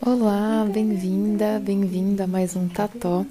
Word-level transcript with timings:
Olá, 0.00 0.64
bem-vinda, 0.72 1.60
bem-vinda 1.60 2.24
a 2.24 2.26
mais 2.28 2.54
um 2.54 2.68
Tató. 2.68 3.26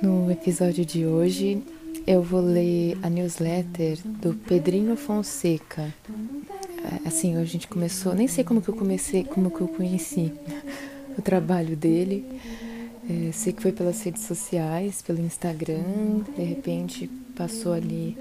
No 0.00 0.30
episódio 0.30 0.86
de 0.86 1.04
hoje 1.04 1.62
eu 2.06 2.22
vou 2.22 2.40
ler 2.40 2.96
a 3.02 3.10
newsletter 3.10 3.98
do 4.04 4.32
Pedrinho 4.32 4.96
Fonseca. 4.96 5.92
É, 6.84 7.08
assim, 7.08 7.36
a 7.36 7.44
gente 7.44 7.66
começou, 7.66 8.14
nem 8.14 8.28
sei 8.28 8.44
como 8.44 8.60
que 8.60 8.68
eu 8.68 8.76
comecei, 8.76 9.24
como 9.24 9.50
que 9.50 9.60
eu 9.60 9.68
conheci 9.68 10.32
o 11.16 11.22
trabalho 11.22 11.76
dele. 11.76 12.24
É, 13.08 13.32
sei 13.32 13.52
que 13.52 13.62
foi 13.62 13.72
pelas 13.72 14.02
redes 14.02 14.22
sociais, 14.22 15.02
pelo 15.02 15.20
Instagram, 15.20 16.20
de 16.36 16.42
repente 16.42 17.06
passou 17.36 17.72
ali 17.72 18.16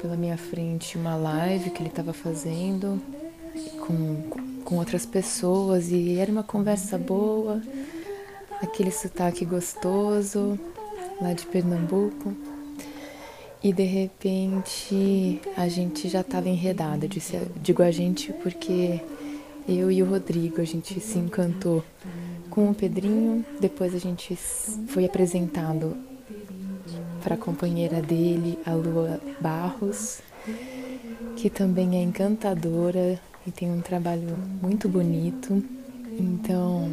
pela 0.00 0.16
minha 0.16 0.36
frente 0.36 0.96
uma 0.96 1.14
live 1.14 1.70
que 1.70 1.82
ele 1.82 1.90
estava 1.90 2.12
fazendo 2.12 3.00
com, 3.86 4.22
com 4.64 4.76
outras 4.76 5.04
pessoas 5.04 5.90
e 5.90 6.16
era 6.16 6.30
uma 6.30 6.42
conversa 6.42 6.96
boa, 6.96 7.60
aquele 8.62 8.90
sotaque 8.90 9.44
gostoso 9.44 10.58
lá 11.20 11.32
de 11.32 11.46
Pernambuco. 11.46 12.34
E 13.62 13.72
de 13.72 13.84
repente 13.84 15.40
a 15.56 15.68
gente 15.68 16.08
já 16.08 16.22
estava 16.22 16.48
enredada, 16.48 17.06
digo 17.62 17.82
a 17.82 17.90
gente 17.90 18.32
porque 18.32 19.00
eu 19.68 19.90
e 19.90 20.02
o 20.02 20.06
Rodrigo 20.06 20.60
a 20.60 20.64
gente 20.64 20.98
se 20.98 21.18
encantou 21.18 21.84
com 22.48 22.70
o 22.70 22.74
Pedrinho, 22.74 23.44
depois 23.60 23.94
a 23.94 23.98
gente 23.98 24.34
foi 24.88 25.04
apresentado 25.04 25.96
para 27.22 27.34
a 27.34 27.38
companheira 27.38 28.00
dele, 28.00 28.58
a 28.64 28.72
Lua 28.72 29.20
Barros, 29.40 30.20
que 31.36 31.50
também 31.50 31.96
é 31.96 32.02
encantadora 32.02 33.20
e 33.46 33.50
tem 33.50 33.70
um 33.70 33.80
trabalho 33.80 34.36
muito 34.60 34.88
bonito. 34.88 35.62
Então, 36.18 36.90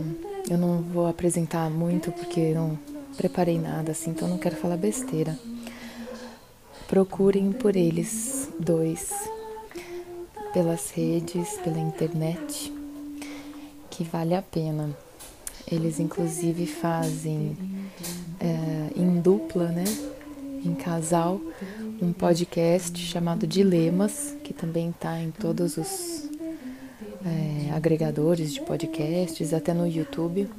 eu 0.49 0.57
não 0.57 0.81
vou 0.81 1.07
apresentar 1.07 1.69
muito 1.69 2.11
porque 2.11 2.53
não 2.53 2.77
preparei 3.15 3.57
nada 3.57 3.91
assim, 3.91 4.11
então 4.11 4.27
não 4.27 4.37
quero 4.37 4.55
falar 4.55 4.77
besteira. 4.77 5.37
Procurem 6.87 7.51
por 7.51 7.75
eles 7.75 8.49
dois 8.59 9.11
pelas 10.53 10.89
redes, 10.91 11.57
pela 11.63 11.79
internet, 11.79 12.73
que 13.89 14.03
vale 14.03 14.33
a 14.33 14.41
pena. 14.41 14.89
Eles 15.69 15.99
inclusive 15.99 16.65
fazem 16.65 17.57
é, 18.39 18.99
em 18.99 19.19
dupla, 19.19 19.67
né? 19.67 19.83
Em 20.65 20.73
casal, 20.73 21.39
um 22.01 22.11
podcast 22.11 22.97
chamado 22.97 23.45
Dilemas, 23.45 24.35
que 24.43 24.53
também 24.53 24.89
está 24.89 25.19
em 25.19 25.29
todos 25.29 25.77
os 25.77 26.29
é, 27.25 27.71
agregadores 27.71 28.53
de 28.53 28.61
podcasts, 28.61 29.53
até 29.53 29.73
no 29.73 29.85
YouTube, 29.85 30.49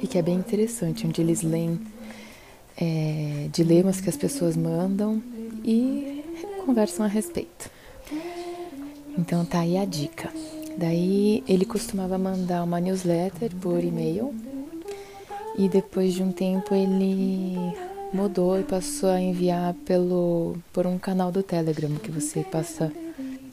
e 0.00 0.06
que 0.06 0.18
é 0.18 0.22
bem 0.22 0.36
interessante, 0.36 1.06
onde 1.06 1.20
eles 1.20 1.42
leem 1.42 1.80
é, 2.76 3.48
dilemas 3.52 4.00
que 4.00 4.08
as 4.08 4.16
pessoas 4.16 4.56
mandam 4.56 5.22
e 5.64 6.24
conversam 6.64 7.04
a 7.04 7.08
respeito. 7.08 7.70
Então 9.18 9.44
tá 9.44 9.60
aí 9.60 9.76
a 9.76 9.84
dica. 9.84 10.30
Daí 10.76 11.44
ele 11.46 11.64
costumava 11.64 12.16
mandar 12.16 12.64
uma 12.64 12.80
newsletter 12.80 13.54
por 13.56 13.82
e-mail 13.82 14.34
e 15.58 15.68
depois 15.68 16.14
de 16.14 16.22
um 16.22 16.32
tempo 16.32 16.74
ele 16.74 17.56
mudou 18.12 18.58
e 18.58 18.62
passou 18.62 19.10
a 19.10 19.20
enviar 19.20 19.74
pelo 19.84 20.56
por 20.72 20.86
um 20.86 20.98
canal 20.98 21.30
do 21.30 21.42
Telegram 21.42 21.94
que 21.96 22.10
você 22.10 22.42
passa 22.42 22.90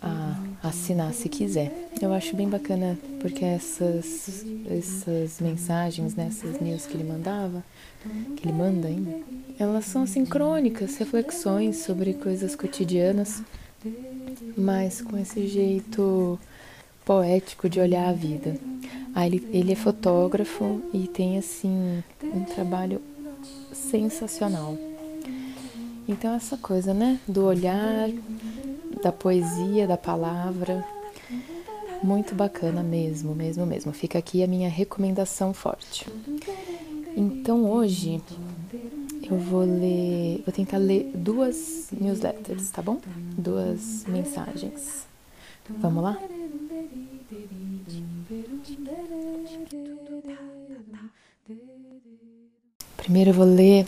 a 0.01 0.67
assinar 0.67 1.13
se 1.13 1.27
quiser. 1.27 1.88
Eu 2.01 2.13
acho 2.13 2.33
bem 2.35 2.47
bacana 2.47 2.97
porque 3.19 3.43
essas 3.43 4.45
essas 4.69 5.41
mensagens, 5.41 6.15
né, 6.15 6.27
essas 6.29 6.59
news 6.61 6.85
que 6.85 6.95
ele 6.95 7.03
mandava, 7.03 7.63
que 8.37 8.47
ele 8.47 8.53
manda 8.53 8.87
ainda, 8.87 9.19
elas 9.59 9.85
são 9.85 10.03
assim 10.03 10.25
crônicas, 10.25 10.97
reflexões 10.97 11.77
sobre 11.77 12.13
coisas 12.13 12.55
cotidianas, 12.55 13.43
mas 14.55 15.01
com 15.01 15.17
esse 15.17 15.45
jeito 15.47 16.39
poético 17.03 17.67
de 17.67 17.81
olhar 17.81 18.07
a 18.07 18.13
vida. 18.13 18.55
Ah, 19.13 19.25
ele, 19.25 19.45
ele 19.51 19.73
é 19.73 19.75
fotógrafo 19.75 20.81
e 20.93 21.07
tem 21.07 21.37
assim 21.37 22.01
um 22.23 22.45
trabalho 22.45 23.01
sensacional. 23.73 24.77
Então 26.07 26.33
essa 26.33 26.55
coisa, 26.55 26.93
né, 26.93 27.19
do 27.27 27.43
olhar, 27.43 28.09
da 29.03 29.11
poesia, 29.11 29.85
da 29.85 29.97
palavra, 29.97 30.85
muito 32.03 32.35
bacana 32.35 32.81
mesmo, 32.83 33.35
mesmo, 33.35 33.65
mesmo. 33.65 33.91
Fica 33.91 34.19
aqui 34.19 34.43
a 34.43 34.47
minha 34.47 34.69
recomendação 34.69 35.53
forte. 35.53 36.05
Então 37.15 37.69
hoje 37.69 38.21
eu 39.29 39.37
vou 39.37 39.61
ler, 39.61 40.41
vou 40.45 40.53
tentar 40.53 40.77
ler 40.77 41.11
duas 41.13 41.87
newsletters, 41.91 42.71
tá 42.71 42.81
bom? 42.81 42.99
Duas 43.37 44.05
mensagens. 44.07 45.05
Vamos 45.79 46.03
lá? 46.03 46.17
Primeiro 52.97 53.31
eu 53.31 53.33
vou 53.33 53.45
ler 53.45 53.87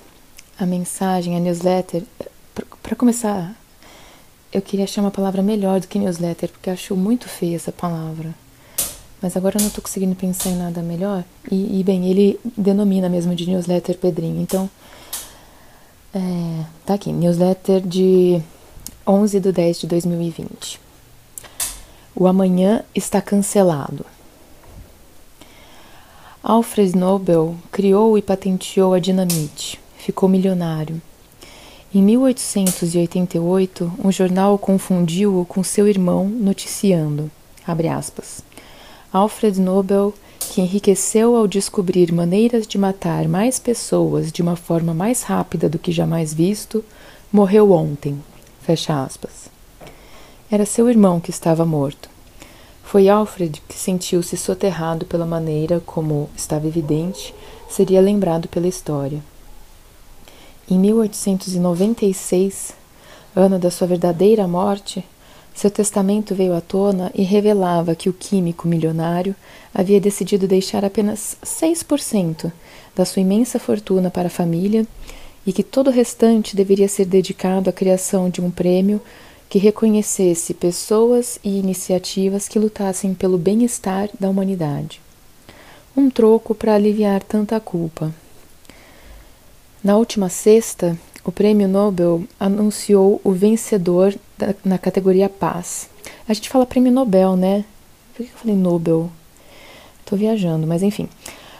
a 0.57 0.65
mensagem, 0.65 1.35
a 1.35 1.39
newsletter. 1.39 2.03
Para 2.81 2.95
começar, 2.95 3.55
eu 4.51 4.61
queria 4.61 4.83
achar 4.83 5.01
uma 5.01 5.11
palavra 5.11 5.41
melhor 5.41 5.79
do 5.79 5.87
que 5.87 5.97
newsletter, 5.97 6.49
porque 6.49 6.69
eu 6.69 6.73
acho 6.73 6.95
muito 6.95 7.29
feia 7.29 7.55
essa 7.55 7.71
palavra. 7.71 8.33
Mas 9.21 9.37
agora 9.37 9.57
eu 9.57 9.61
não 9.61 9.67
estou 9.67 9.83
conseguindo 9.83 10.15
pensar 10.15 10.49
em 10.49 10.57
nada 10.57 10.81
melhor. 10.81 11.23
E, 11.49 11.79
e, 11.79 11.83
bem, 11.83 12.09
ele 12.09 12.39
denomina 12.57 13.07
mesmo 13.07 13.35
de 13.35 13.47
newsletter 13.47 13.97
Pedrinho. 13.97 14.41
Então, 14.41 14.69
é, 16.13 16.65
tá 16.85 16.95
aqui, 16.95 17.11
newsletter 17.13 17.81
de 17.81 18.41
11 19.07 19.39
de 19.39 19.51
10 19.51 19.79
de 19.81 19.87
2020. 19.87 20.79
O 22.15 22.27
amanhã 22.27 22.83
está 22.93 23.21
cancelado. 23.21 24.05
Alfred 26.43 26.97
Nobel 26.97 27.55
criou 27.71 28.17
e 28.17 28.21
patenteou 28.21 28.93
a 28.93 28.99
dinamite. 28.99 29.79
Ficou 29.97 30.27
milionário. 30.27 30.99
Em 31.93 32.01
1888, 32.01 33.91
um 34.01 34.09
jornal 34.09 34.57
confundiu-o 34.57 35.43
com 35.43 35.61
seu 35.61 35.89
irmão 35.89 36.25
noticiando, 36.25 37.29
aspas, 37.67 38.41
Alfred 39.11 39.59
Nobel, 39.59 40.13
que 40.39 40.61
enriqueceu 40.61 41.35
ao 41.35 41.45
descobrir 41.45 42.13
maneiras 42.13 42.65
de 42.65 42.77
matar 42.77 43.27
mais 43.27 43.59
pessoas 43.59 44.31
de 44.31 44.41
uma 44.41 44.55
forma 44.55 44.93
mais 44.93 45.23
rápida 45.23 45.67
do 45.67 45.77
que 45.77 45.91
jamais 45.91 46.33
visto, 46.33 46.81
morreu 47.29 47.73
ontem. 47.73 48.17
Fecha 48.61 49.03
aspas. 49.03 49.49
Era 50.49 50.65
seu 50.65 50.89
irmão 50.89 51.19
que 51.19 51.29
estava 51.29 51.65
morto. 51.65 52.09
Foi 52.85 53.09
Alfred 53.09 53.61
que 53.67 53.77
sentiu-se 53.77 54.37
soterrado 54.37 55.05
pela 55.05 55.25
maneira 55.25 55.81
como, 55.85 56.29
estava 56.37 56.67
evidente, 56.67 57.35
seria 57.69 57.99
lembrado 57.99 58.47
pela 58.47 58.67
história. 58.69 59.21
Em 60.71 60.79
1896, 60.79 62.73
ano 63.35 63.59
da 63.59 63.69
sua 63.69 63.85
verdadeira 63.87 64.47
morte, 64.47 65.03
seu 65.53 65.69
testamento 65.69 66.33
veio 66.33 66.55
à 66.55 66.61
tona 66.61 67.11
e 67.13 67.23
revelava 67.23 67.93
que 67.93 68.07
o 68.07 68.13
químico 68.13 68.69
milionário 68.69 69.35
havia 69.73 69.99
decidido 69.99 70.47
deixar 70.47 70.85
apenas 70.85 71.35
6% 71.43 72.49
da 72.95 73.03
sua 73.03 73.21
imensa 73.21 73.59
fortuna 73.59 74.09
para 74.09 74.27
a 74.27 74.29
família 74.29 74.87
e 75.45 75.51
que 75.51 75.61
todo 75.61 75.87
o 75.87 75.93
restante 75.93 76.55
deveria 76.55 76.87
ser 76.87 77.03
dedicado 77.03 77.69
à 77.69 77.73
criação 77.73 78.29
de 78.29 78.39
um 78.39 78.49
prêmio 78.49 79.01
que 79.49 79.59
reconhecesse 79.59 80.53
pessoas 80.53 81.37
e 81.43 81.59
iniciativas 81.59 82.47
que 82.47 82.57
lutassem 82.57 83.13
pelo 83.13 83.37
bem-estar 83.37 84.07
da 84.17 84.29
humanidade. 84.29 85.01
Um 85.97 86.09
troco 86.09 86.55
para 86.55 86.75
aliviar 86.75 87.21
tanta 87.21 87.59
culpa. 87.59 88.20
Na 89.83 89.97
última 89.97 90.29
sexta, 90.29 90.95
o 91.23 91.31
Prêmio 91.31 91.67
Nobel 91.67 92.23
anunciou 92.39 93.19
o 93.23 93.31
vencedor 93.31 94.13
da, 94.37 94.53
na 94.63 94.77
categoria 94.77 95.27
Paz. 95.27 95.89
A 96.27 96.33
gente 96.33 96.49
fala 96.49 96.67
Prêmio 96.67 96.91
Nobel, 96.91 97.35
né? 97.35 97.65
Por 98.13 98.23
que 98.25 98.31
eu 98.31 98.37
falei 98.37 98.55
Nobel? 98.55 99.09
Estou 100.01 100.17
viajando, 100.19 100.67
mas 100.67 100.83
enfim. 100.83 101.09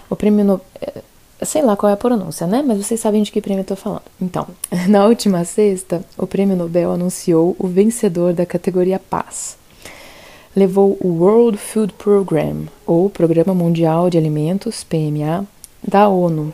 O 0.08 0.16
Prêmio 0.16 0.46
Nobel. 0.46 0.66
Eh, 0.82 1.02
sei 1.44 1.64
lá 1.64 1.76
qual 1.76 1.90
é 1.90 1.94
a 1.94 1.98
pronúncia, 1.98 2.46
né? 2.46 2.64
Mas 2.66 2.78
vocês 2.78 3.00
sabem 3.00 3.24
de 3.24 3.32
que 3.32 3.42
prêmio 3.42 3.62
eu 3.62 3.66
tô 3.66 3.76
falando. 3.76 4.04
Então, 4.22 4.48
na 4.88 5.06
última 5.06 5.44
sexta, 5.44 6.04
o 6.16 6.28
Prêmio 6.28 6.56
Nobel 6.56 6.92
anunciou 6.92 7.56
o 7.58 7.68
vencedor 7.68 8.34
da 8.34 8.46
categoria 8.46 9.00
Paz. 9.00 9.58
levou 10.56 10.98
o 11.02 11.08
World 11.08 11.58
Food 11.58 11.94
Program, 11.94 12.68
ou 12.86 13.10
Programa 13.10 13.56
Mundial 13.56 14.10
de 14.10 14.18
Alimentos, 14.18 14.84
PMA, 14.84 15.46
da 15.82 16.08
ONU. 16.08 16.54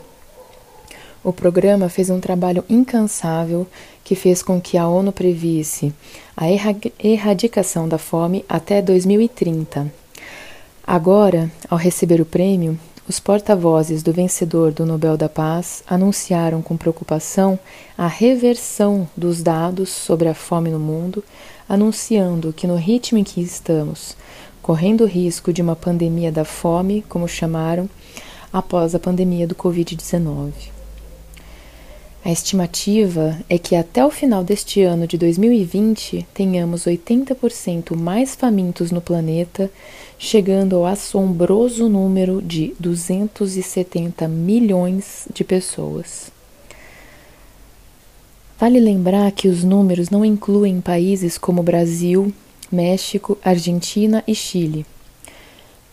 O 1.28 1.32
programa 1.34 1.90
fez 1.90 2.08
um 2.08 2.20
trabalho 2.20 2.64
incansável 2.70 3.66
que 4.02 4.14
fez 4.14 4.42
com 4.42 4.58
que 4.58 4.78
a 4.78 4.88
ONU 4.88 5.12
previsse 5.12 5.92
a 6.34 6.46
erradicação 6.98 7.86
da 7.86 7.98
fome 7.98 8.46
até 8.48 8.80
2030. 8.80 9.92
Agora, 10.86 11.52
ao 11.68 11.76
receber 11.76 12.18
o 12.18 12.24
prêmio, 12.24 12.80
os 13.06 13.20
porta-vozes 13.20 14.02
do 14.02 14.10
vencedor 14.10 14.72
do 14.72 14.86
Nobel 14.86 15.18
da 15.18 15.28
Paz 15.28 15.82
anunciaram 15.86 16.62
com 16.62 16.78
preocupação 16.78 17.58
a 17.98 18.06
reversão 18.06 19.06
dos 19.14 19.42
dados 19.42 19.90
sobre 19.90 20.28
a 20.28 20.34
fome 20.34 20.70
no 20.70 20.80
mundo, 20.80 21.22
anunciando 21.68 22.54
que, 22.54 22.66
no 22.66 22.76
ritmo 22.76 23.18
em 23.18 23.24
que 23.24 23.42
estamos, 23.42 24.16
correndo 24.62 25.04
o 25.04 25.06
risco 25.06 25.52
de 25.52 25.60
uma 25.60 25.76
pandemia 25.76 26.32
da 26.32 26.46
fome, 26.46 27.04
como 27.06 27.28
chamaram, 27.28 27.86
após 28.50 28.94
a 28.94 28.98
pandemia 28.98 29.46
do 29.46 29.54
Covid-19. 29.54 30.77
A 32.24 32.32
estimativa 32.32 33.38
é 33.48 33.56
que 33.58 33.76
até 33.76 34.04
o 34.04 34.10
final 34.10 34.42
deste 34.42 34.82
ano 34.82 35.06
de 35.06 35.16
2020 35.16 36.26
tenhamos 36.34 36.82
80% 36.82 37.94
mais 37.96 38.34
famintos 38.34 38.90
no 38.90 39.00
planeta, 39.00 39.70
chegando 40.18 40.76
ao 40.76 40.84
assombroso 40.84 41.88
número 41.88 42.42
de 42.42 42.74
270 42.78 44.26
milhões 44.26 45.28
de 45.32 45.44
pessoas. 45.44 46.30
Vale 48.58 48.80
lembrar 48.80 49.30
que 49.30 49.46
os 49.46 49.62
números 49.62 50.10
não 50.10 50.24
incluem 50.24 50.80
países 50.80 51.38
como 51.38 51.62
Brasil, 51.62 52.34
México, 52.70 53.38
Argentina 53.44 54.24
e 54.26 54.34
Chile. 54.34 54.84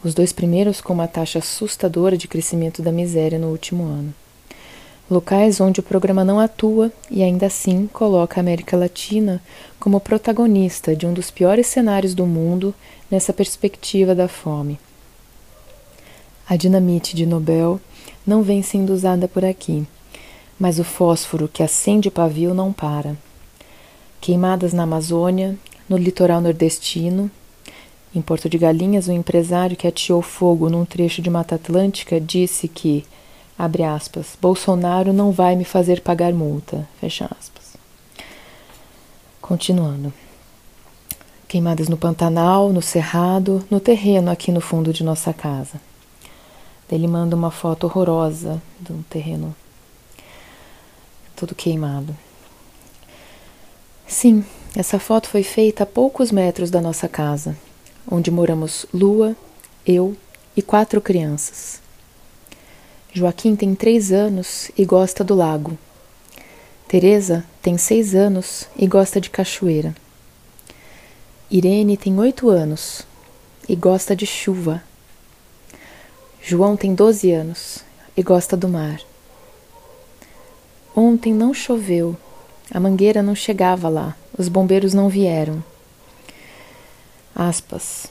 Os 0.04 0.16
dois 0.16 0.34
primeiros 0.34 0.82
com 0.82 0.92
uma 0.92 1.08
taxa 1.08 1.38
assustadora 1.38 2.18
de 2.18 2.28
crescimento 2.28 2.82
da 2.82 2.92
miséria 2.92 3.38
no 3.38 3.52
último 3.52 3.84
ano 3.84 4.14
locais 5.10 5.62
onde 5.62 5.80
o 5.80 5.84
programa 5.84 6.24
não 6.24 6.40
atua 6.40 6.92
e 7.10 7.22
ainda 7.22 7.46
assim 7.46 7.88
coloca 7.92 8.40
a 8.40 8.42
América 8.42 8.76
Latina 8.76 9.42
como 9.80 10.00
protagonista 10.00 10.96
de 10.96 11.06
um 11.06 11.14
dos 11.14 11.30
piores 11.30 11.68
cenários 11.68 12.14
do 12.14 12.26
mundo 12.26 12.74
nessa 13.10 13.32
perspectiva 13.32 14.16
da 14.16 14.28
fome. 14.28 14.80
A 16.48 16.56
dinamite 16.56 17.16
de 17.16 17.26
Nobel 17.26 17.80
não 18.26 18.42
vem 18.42 18.62
sendo 18.62 18.94
usada 18.94 19.28
por 19.28 19.46
aqui, 19.46 19.86
mas 20.60 20.80
o 20.80 20.84
fósforo 20.84 21.48
que 21.48 21.62
acende 21.64 22.08
o 22.08 22.12
pavio 22.12 22.54
não 22.54 22.74
para. 22.74 23.16
Queimadas 24.20 24.74
na 24.74 24.84
Amazônia, 24.84 25.56
no 25.88 25.98
litoral 25.98 26.42
nordestino, 26.42 27.30
em 28.14 28.22
Porto 28.22 28.48
de 28.48 28.58
Galinhas, 28.58 29.10
um 29.10 29.14
empresário 29.14 29.76
que 29.76 29.88
ateou 29.88 30.22
fogo 30.22 30.70
num 30.70 30.86
trecho 30.86 31.22
de 31.22 31.30
Mata 31.30 31.56
Atlântica 31.56 32.20
disse 32.20 32.68
que 32.68 33.04
Abre 33.58 33.84
aspas. 33.84 34.38
Bolsonaro 34.42 35.14
não 35.14 35.32
vai 35.32 35.56
me 35.56 35.64
fazer 35.64 36.02
pagar 36.02 36.34
multa. 36.34 36.88
Fecha 37.00 37.26
aspas. 37.40 37.78
Continuando. 39.42 40.14
Queimadas 41.48 41.88
no 41.88 41.96
Pantanal, 41.96 42.74
no 42.74 42.82
Cerrado, 42.82 43.66
no 43.70 43.80
terreno 43.80 44.30
aqui 44.30 44.52
no 44.52 44.60
fundo 44.60 44.92
de 44.92 45.04
nossa 45.04 45.32
casa. 45.32 45.80
Ele 46.92 47.08
manda 47.08 47.36
uma 47.36 47.52
foto 47.52 47.86
horrorosa 47.86 48.62
de 48.80 48.92
um 48.92 49.02
terreno 49.04 49.56
todo 51.36 51.56
queimado. 51.56 52.16
Sim, 54.08 54.46
essa 54.76 55.00
foto 55.00 55.28
foi 55.28 55.44
feita 55.44 55.84
a 55.84 55.86
poucos 55.86 56.32
metros 56.32 56.70
da 56.70 56.80
nossa 56.80 57.08
casa, 57.08 57.58
onde 58.10 58.30
moramos 58.30 58.86
Lua, 58.94 59.36
eu 59.86 60.16
e 60.56 60.62
quatro 60.62 61.02
crianças. 61.02 61.85
Joaquim 63.18 63.56
tem 63.56 63.74
três 63.74 64.12
anos 64.12 64.70
e 64.78 64.84
gosta 64.84 65.24
do 65.24 65.34
lago. 65.34 65.78
Teresa 66.86 67.46
tem 67.62 67.78
seis 67.78 68.14
anos 68.14 68.68
e 68.76 68.86
gosta 68.86 69.22
de 69.22 69.30
cachoeira. 69.30 69.96
Irene 71.50 71.96
tem 71.96 72.20
oito 72.20 72.50
anos 72.50 73.04
e 73.70 73.74
gosta 73.74 74.18
de 74.18 74.26
chuva. 74.26 74.84
João 76.44 76.76
tem 76.76 76.94
doze 76.94 77.32
anos 77.32 77.86
e 78.18 78.22
gosta 78.22 78.58
do 78.58 78.68
mar. 78.68 79.00
Ontem 80.94 81.34
não 81.34 81.54
choveu, 81.54 82.18
a 82.70 82.82
mangueira 82.82 83.24
não 83.24 83.34
chegava 83.34 83.88
lá, 83.88 84.14
os 84.38 84.50
bombeiros 84.50 84.94
não 84.94 85.08
vieram. 85.08 85.64
Aspas. 87.34 88.08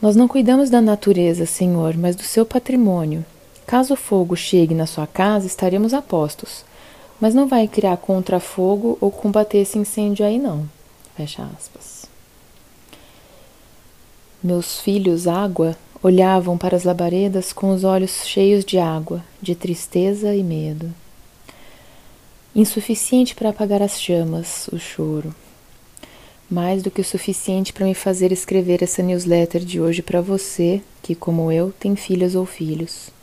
Nós 0.00 0.14
não 0.14 0.28
cuidamos 0.28 0.70
da 0.70 0.80
natureza, 0.80 1.46
Senhor, 1.46 1.96
mas 1.96 2.14
do 2.14 2.22
seu 2.22 2.46
patrimônio. 2.46 3.24
Caso 3.66 3.94
o 3.94 3.96
fogo 3.96 4.36
chegue 4.36 4.74
na 4.74 4.86
sua 4.86 5.06
casa, 5.06 5.46
estaremos 5.46 5.94
a 5.94 6.02
postos. 6.02 6.64
Mas 7.20 7.34
não 7.34 7.46
vai 7.46 7.66
criar 7.66 7.96
contra-fogo 7.96 8.98
ou 9.00 9.10
combater 9.10 9.58
esse 9.58 9.78
incêndio 9.78 10.26
aí, 10.26 10.38
não. 10.38 10.68
Fecha 11.16 11.48
aspas. 11.56 12.06
Meus 14.42 14.80
filhos, 14.80 15.26
água, 15.26 15.76
olhavam 16.02 16.58
para 16.58 16.76
as 16.76 16.84
labaredas 16.84 17.50
com 17.50 17.70
os 17.72 17.82
olhos 17.82 18.26
cheios 18.26 18.62
de 18.62 18.78
água, 18.78 19.24
de 19.40 19.54
tristeza 19.54 20.34
e 20.34 20.42
medo. 20.42 20.92
Insuficiente 22.54 23.34
para 23.34 23.48
apagar 23.48 23.80
as 23.80 23.98
chamas, 23.98 24.68
o 24.70 24.78
choro. 24.78 25.34
Mais 26.50 26.82
do 26.82 26.90
que 26.90 27.00
o 27.00 27.04
suficiente 27.04 27.72
para 27.72 27.86
me 27.86 27.94
fazer 27.94 28.32
escrever 28.32 28.82
essa 28.82 29.02
newsletter 29.02 29.64
de 29.64 29.80
hoje 29.80 30.02
para 30.02 30.20
você, 30.20 30.82
que, 31.02 31.14
como 31.14 31.50
eu, 31.50 31.72
tem 31.80 31.96
filhas 31.96 32.34
ou 32.34 32.44
filhos. 32.44 33.13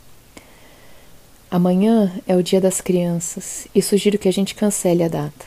Amanhã 1.53 2.09
é 2.25 2.33
o 2.33 2.41
Dia 2.41 2.61
das 2.61 2.79
Crianças 2.79 3.67
e 3.75 3.81
sugiro 3.81 4.17
que 4.17 4.29
a 4.29 4.31
gente 4.31 4.55
cancele 4.55 5.03
a 5.03 5.09
data, 5.09 5.45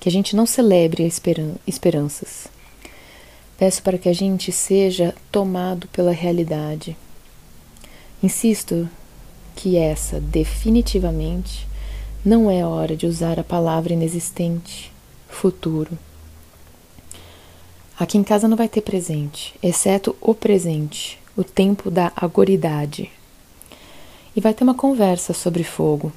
que 0.00 0.08
a 0.08 0.12
gente 0.12 0.34
não 0.34 0.44
celebre 0.44 1.06
esperan 1.06 1.52
esperanças. 1.64 2.48
Peço 3.56 3.80
para 3.84 3.96
que 3.96 4.08
a 4.08 4.12
gente 4.12 4.50
seja 4.50 5.14
tomado 5.30 5.86
pela 5.86 6.10
realidade. 6.10 6.96
Insisto 8.20 8.88
que 9.54 9.76
essa, 9.76 10.18
definitivamente, 10.18 11.64
não 12.24 12.50
é 12.50 12.66
hora 12.66 12.96
de 12.96 13.06
usar 13.06 13.38
a 13.38 13.44
palavra 13.44 13.92
inexistente, 13.92 14.90
futuro. 15.28 15.96
Aqui 17.96 18.18
em 18.18 18.24
casa 18.24 18.48
não 18.48 18.56
vai 18.56 18.68
ter 18.68 18.80
presente, 18.80 19.54
exceto 19.62 20.16
o 20.20 20.34
presente, 20.34 21.20
o 21.36 21.44
tempo 21.44 21.88
da 21.88 22.10
agoridade 22.16 23.12
e 24.36 24.40
vai 24.40 24.52
ter 24.52 24.64
uma 24.64 24.74
conversa 24.74 25.32
sobre 25.32 25.62
fogo, 25.62 26.12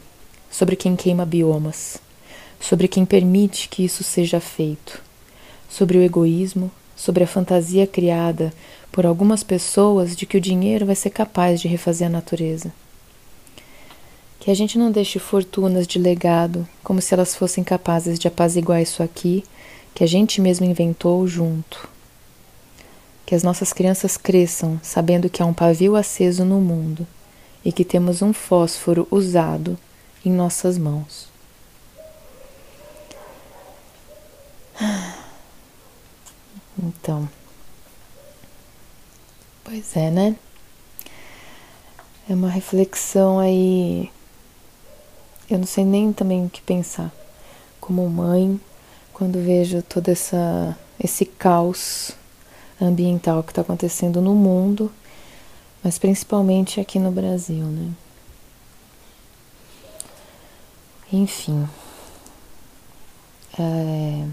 sobre 0.49 0.75
quem 0.75 0.95
queima 0.95 1.25
biomas, 1.25 1.99
sobre 2.59 2.87
quem 2.87 3.05
permite 3.05 3.69
que 3.69 3.85
isso 3.85 4.03
seja 4.03 4.39
feito, 4.39 5.01
sobre 5.69 5.97
o 5.97 6.01
egoísmo, 6.01 6.71
sobre 6.95 7.23
a 7.23 7.27
fantasia 7.27 7.85
criada 7.85 8.51
por 8.91 9.05
algumas 9.05 9.43
pessoas 9.43 10.15
de 10.15 10.25
que 10.25 10.37
o 10.37 10.41
dinheiro 10.41 10.85
vai 10.85 10.95
ser 10.95 11.11
capaz 11.11 11.61
de 11.61 11.67
refazer 11.67 12.07
a 12.07 12.11
natureza. 12.11 12.73
Que 14.39 14.49
a 14.49 14.55
gente 14.55 14.79
não 14.79 14.91
deixe 14.91 15.19
fortunas 15.19 15.85
de 15.85 15.99
legado 15.99 16.67
como 16.83 17.01
se 17.01 17.13
elas 17.13 17.35
fossem 17.35 17.63
capazes 17.63 18.17
de 18.17 18.27
apaziguar 18.27 18.81
isso 18.81 19.03
aqui 19.03 19.43
que 19.93 20.03
a 20.03 20.07
gente 20.07 20.41
mesmo 20.41 20.65
inventou 20.65 21.27
junto. 21.27 21.87
Que 23.25 23.35
as 23.35 23.43
nossas 23.43 23.73
crianças 23.73 24.17
cresçam 24.17 24.79
sabendo 24.81 25.29
que 25.29 25.43
há 25.43 25.45
um 25.45 25.53
pavio 25.53 25.95
aceso 25.95 26.45
no 26.45 26.59
mundo 26.59 27.05
e 27.63 27.71
que 27.71 27.83
temos 27.83 28.21
um 28.21 28.31
fósforo 28.33 29.07
usado 29.11 29.77
em 30.25 30.31
nossas 30.31 30.77
mãos. 30.77 31.27
Então, 36.79 37.27
pois 39.63 39.97
é, 39.97 40.11
né? 40.11 40.35
É 42.29 42.33
uma 42.35 42.49
reflexão 42.49 43.39
aí. 43.39 44.11
Eu 45.49 45.57
não 45.57 45.65
sei 45.65 45.83
nem 45.83 46.13
também 46.13 46.45
o 46.45 46.49
que 46.49 46.61
pensar. 46.61 47.11
Como 47.81 48.07
mãe, 48.07 48.61
quando 49.11 49.43
vejo 49.43 49.81
todo 49.81 50.09
essa, 50.09 50.77
esse 51.03 51.25
caos 51.25 52.11
ambiental 52.79 53.41
que 53.41 53.51
está 53.51 53.61
acontecendo 53.61 54.21
no 54.21 54.35
mundo 54.35 54.91
mas 55.83 55.97
principalmente 55.97 56.79
aqui 56.79 56.99
no 56.99 57.11
Brasil, 57.11 57.65
né? 57.65 57.91
Enfim, 61.11 61.67
é, 63.57 64.27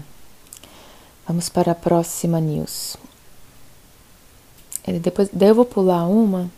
vamos 1.25 1.47
para 1.47 1.71
a 1.71 1.75
próxima 1.75 2.39
news. 2.39 2.97
É, 4.83 4.93
depois, 4.99 5.29
daí 5.31 5.49
eu 5.49 5.55
vou 5.55 5.65
pular 5.65 6.05
uma 6.05 6.51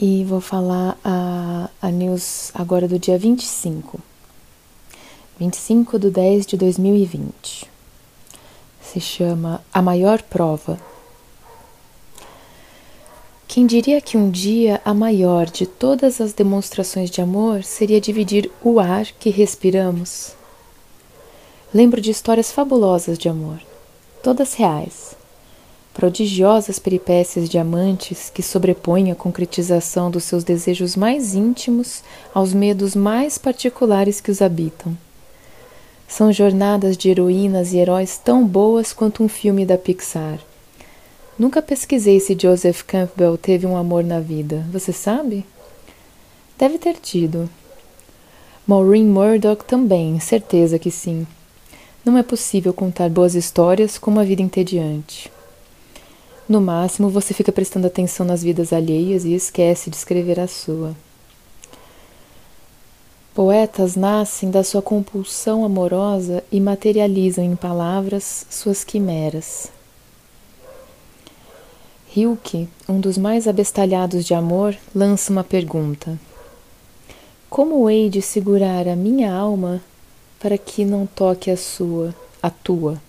e 0.00 0.24
vou 0.24 0.40
falar 0.40 0.98
a, 1.04 1.68
a 1.80 1.90
news 1.90 2.50
agora 2.54 2.88
do 2.88 2.98
dia 2.98 3.18
25. 3.18 4.00
25 5.38 5.98
de 5.98 6.10
10 6.10 6.46
de 6.46 6.56
2020. 6.56 7.70
se 8.80 9.00
chama 9.00 9.62
A 9.72 9.82
Maior 9.82 10.22
Prova. 10.22 10.78
Quem 13.54 13.66
diria 13.66 14.00
que 14.00 14.16
um 14.16 14.32
dia 14.32 14.80
a 14.84 14.92
maior 14.92 15.46
de 15.46 15.64
todas 15.64 16.20
as 16.20 16.32
demonstrações 16.32 17.08
de 17.08 17.20
amor 17.20 17.62
seria 17.62 18.00
dividir 18.00 18.50
o 18.60 18.80
ar 18.80 19.06
que 19.06 19.30
respiramos? 19.30 20.32
Lembro 21.72 22.00
de 22.00 22.10
histórias 22.10 22.50
fabulosas 22.50 23.16
de 23.16 23.28
amor, 23.28 23.60
todas 24.24 24.54
reais, 24.54 25.14
prodigiosas 25.92 26.80
peripécias 26.80 27.48
de 27.48 27.56
amantes 27.56 28.28
que 28.28 28.42
sobrepõem 28.42 29.12
a 29.12 29.14
concretização 29.14 30.10
dos 30.10 30.24
seus 30.24 30.42
desejos 30.42 30.96
mais 30.96 31.36
íntimos 31.36 32.02
aos 32.34 32.52
medos 32.52 32.96
mais 32.96 33.38
particulares 33.38 34.20
que 34.20 34.32
os 34.32 34.42
habitam. 34.42 34.98
São 36.08 36.32
jornadas 36.32 36.96
de 36.96 37.08
heroínas 37.08 37.72
e 37.72 37.78
heróis 37.78 38.18
tão 38.18 38.44
boas 38.44 38.92
quanto 38.92 39.22
um 39.22 39.28
filme 39.28 39.64
da 39.64 39.78
Pixar. 39.78 40.40
Nunca 41.36 41.60
pesquisei 41.60 42.20
se 42.20 42.36
Joseph 42.40 42.82
Campbell 42.82 43.36
teve 43.36 43.66
um 43.66 43.76
amor 43.76 44.04
na 44.04 44.20
vida. 44.20 44.64
Você 44.70 44.92
sabe? 44.92 45.44
Deve 46.56 46.78
ter 46.78 46.94
tido. 46.94 47.50
Maureen 48.64 49.04
Murdoch 49.04 49.64
também, 49.64 50.20
certeza 50.20 50.78
que 50.78 50.90
sim. 50.90 51.26
Não 52.04 52.16
é 52.16 52.22
possível 52.22 52.72
contar 52.72 53.10
boas 53.10 53.34
histórias 53.34 53.98
com 53.98 54.10
uma 54.10 54.24
vida 54.24 54.42
entediante. 54.42 55.30
No 56.48 56.60
máximo, 56.60 57.10
você 57.10 57.34
fica 57.34 57.50
prestando 57.50 57.88
atenção 57.88 58.24
nas 58.24 58.42
vidas 58.42 58.72
alheias 58.72 59.24
e 59.24 59.34
esquece 59.34 59.90
de 59.90 59.96
escrever 59.96 60.38
a 60.38 60.46
sua. 60.46 60.94
Poetas 63.34 63.96
nascem 63.96 64.50
da 64.50 64.62
sua 64.62 64.80
compulsão 64.80 65.64
amorosa 65.64 66.44
e 66.52 66.60
materializam 66.60 67.44
em 67.44 67.56
palavras 67.56 68.46
suas 68.48 68.84
quimeras. 68.84 69.73
Hilke, 72.16 72.68
um 72.88 73.00
dos 73.00 73.18
mais 73.18 73.48
abestalhados 73.48 74.24
de 74.24 74.34
amor, 74.34 74.76
lança 74.94 75.32
uma 75.32 75.42
pergunta: 75.42 76.16
Como 77.50 77.90
hei 77.90 78.08
de 78.08 78.22
segurar 78.22 78.86
a 78.86 78.94
minha 78.94 79.34
alma 79.34 79.82
para 80.38 80.56
que 80.56 80.84
não 80.84 81.06
toque 81.06 81.50
a 81.50 81.56
sua, 81.56 82.14
a 82.40 82.50
tua? 82.50 83.02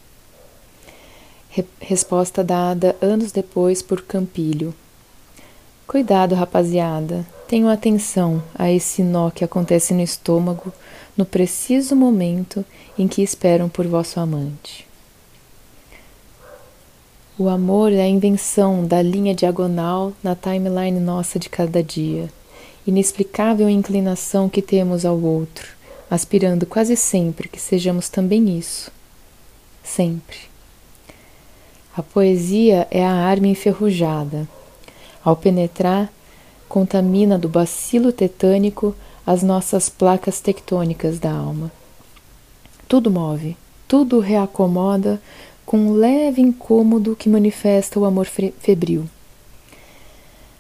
Re 1.52 1.64
resposta 1.80 2.44
dada 2.44 2.96
anos 3.00 3.32
depois 3.32 3.84
por 3.84 4.02
Campilho. 4.02 4.74
Cuidado, 5.86 6.34
rapaziada, 6.34 7.24
tenham 7.48 7.70
atenção 7.70 8.42
a 8.56 8.72
esse 8.72 9.04
nó 9.04 9.30
que 9.30 9.44
acontece 9.44 9.94
no 9.94 10.02
estômago 10.02 10.74
no 11.16 11.26
preciso 11.26 11.96
momento 11.96 12.66
em 12.98 13.08
que 13.08 13.22
esperam 13.22 13.70
por 13.70 13.86
vosso 13.86 14.20
amante. 14.20 14.88
O 17.38 17.50
amor 17.50 17.92
é 17.92 18.02
a 18.02 18.08
invenção 18.08 18.88
da 18.88 19.02
linha 19.02 19.36
diagonal 19.36 20.14
na 20.24 20.34
timeline 20.36 21.02
nossa 21.02 21.38
de 21.38 21.50
cada 21.50 21.84
dia, 21.84 22.30
inexplicável 22.88 23.70
inclinação 23.70 24.48
que 24.48 24.62
temos 24.62 25.06
ao 25.06 25.20
outro, 25.20 25.68
aspirando 26.10 26.66
quase 26.66 26.96
sempre 26.96 27.50
que 27.50 27.60
sejamos 27.60 28.08
também 28.08 28.58
isso. 28.58 28.90
Sempre. 29.84 30.38
A 31.94 32.02
poesia 32.02 32.88
é 32.90 33.06
a 33.06 33.12
arma 33.12 33.48
enferrujada. 33.48 34.48
Ao 35.22 35.36
penetrar, 35.36 36.10
contamina 36.70 37.38
do 37.38 37.50
bacilo 37.50 38.14
tetânico 38.14 38.96
as 39.28 39.44
nossas 39.44 39.90
placas 39.90 40.40
tectônicas 40.40 41.20
da 41.20 41.34
alma. 41.34 41.70
Tudo 42.88 43.12
move, 43.12 43.58
tudo 43.90 44.20
reacomoda 44.20 45.22
com 45.66 45.78
um 45.78 45.94
leve 45.94 46.42
incômodo 46.42 47.16
que 47.16 47.28
manifesta 47.28 48.00
o 48.00 48.06
amor 48.06 48.28
febril. 48.28 49.10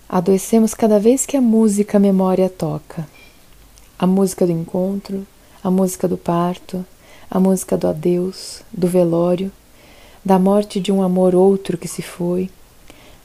Adoecemos 0.09 0.73
cada 0.73 0.99
vez 0.99 1.25
que 1.25 1.37
a 1.37 1.41
música 1.41 1.97
a 1.97 1.99
memória 1.99 2.49
toca. 2.49 3.07
A 3.97 4.07
música 4.07 4.45
do 4.45 4.51
encontro, 4.51 5.25
a 5.63 5.69
música 5.69 6.07
do 6.07 6.17
parto, 6.17 6.85
a 7.29 7.39
música 7.39 7.77
do 7.77 7.87
adeus, 7.87 8.61
do 8.71 8.87
velório, 8.87 9.51
da 10.23 10.39
morte 10.39 10.79
de 10.79 10.91
um 10.91 11.01
amor 11.01 11.35
outro 11.35 11.77
que 11.77 11.87
se 11.87 12.01
foi. 12.01 12.49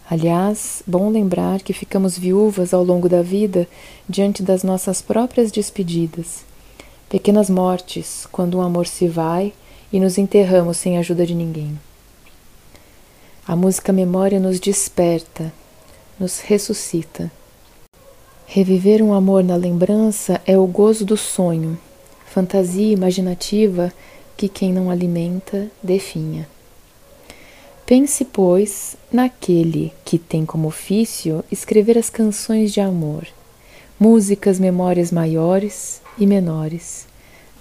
Aliás, 0.09 0.83
bom 0.87 1.09
lembrar 1.09 1.63
que 1.63 1.73
ficamos 1.73 2.19
viúvas 2.19 2.75
ao 2.75 2.83
longo 2.83 3.09
da 3.09 3.23
vida 3.23 3.69
diante 4.09 4.43
das 4.43 4.63
nossas 4.63 5.01
próprias 5.01 5.53
despedidas. 5.53 6.45
Pequenas 7.09 7.49
mortes, 7.49 8.27
quando 8.31 8.59
um 8.59 8.63
amor 8.63 8.87
se 8.87 9.07
vai 9.07 9.53
e 9.93 9.99
nos 9.99 10.19
enterramos 10.19 10.77
sem 10.77 10.97
a 10.97 11.01
ajuda 11.01 11.27
de 11.27 11.35
ninguém. 11.35 11.79
A 13.47 13.57
música 13.57 13.93
memória 13.93 14.39
nos 14.39 14.61
desperta, 14.61 15.53
nos 16.19 16.41
ressuscita. 16.41 17.31
Reviver 18.47 19.03
um 19.03 19.13
amor 19.15 19.43
na 19.43 19.57
lembrança 19.57 20.41
é 20.47 20.57
o 20.59 20.67
gozo 20.67 21.05
do 21.05 21.17
sonho, 21.17 21.79
fantasia 22.27 22.93
imaginativa 22.93 23.93
que 24.37 24.49
quem 24.49 24.73
não 24.73 24.91
alimenta 24.91 25.71
definha. 25.83 26.49
Pense, 27.85 28.25
pois, 28.25 28.97
naquele 29.13 29.93
que 30.05 30.17
tem 30.17 30.47
como 30.47 30.69
ofício 30.69 31.45
escrever 31.51 31.99
as 31.99 32.09
canções 32.09 32.73
de 32.73 32.81
amor, 32.81 33.27
músicas, 33.99 34.61
memórias 34.61 35.11
maiores 35.11 36.01
e 36.17 36.25
menores, 36.25 37.10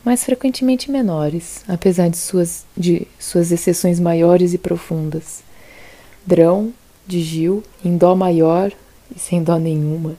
mas 0.10 0.24
frequentemente 0.24 0.90
menores, 0.90 1.64
apesar 1.68 2.10
de 2.10 2.18
suas, 2.18 2.66
de 2.76 3.08
suas 3.20 3.52
exceções 3.52 4.00
maiores 4.00 4.56
e 4.56 4.58
profundas. 4.58 5.44
Drão, 6.26 6.74
de 7.06 7.22
Gil, 7.22 7.64
em 7.86 7.96
dó 7.96 8.16
maior 8.16 8.72
e 9.16 9.20
sem 9.20 9.44
dó 9.44 9.60
nenhuma. 9.60 10.16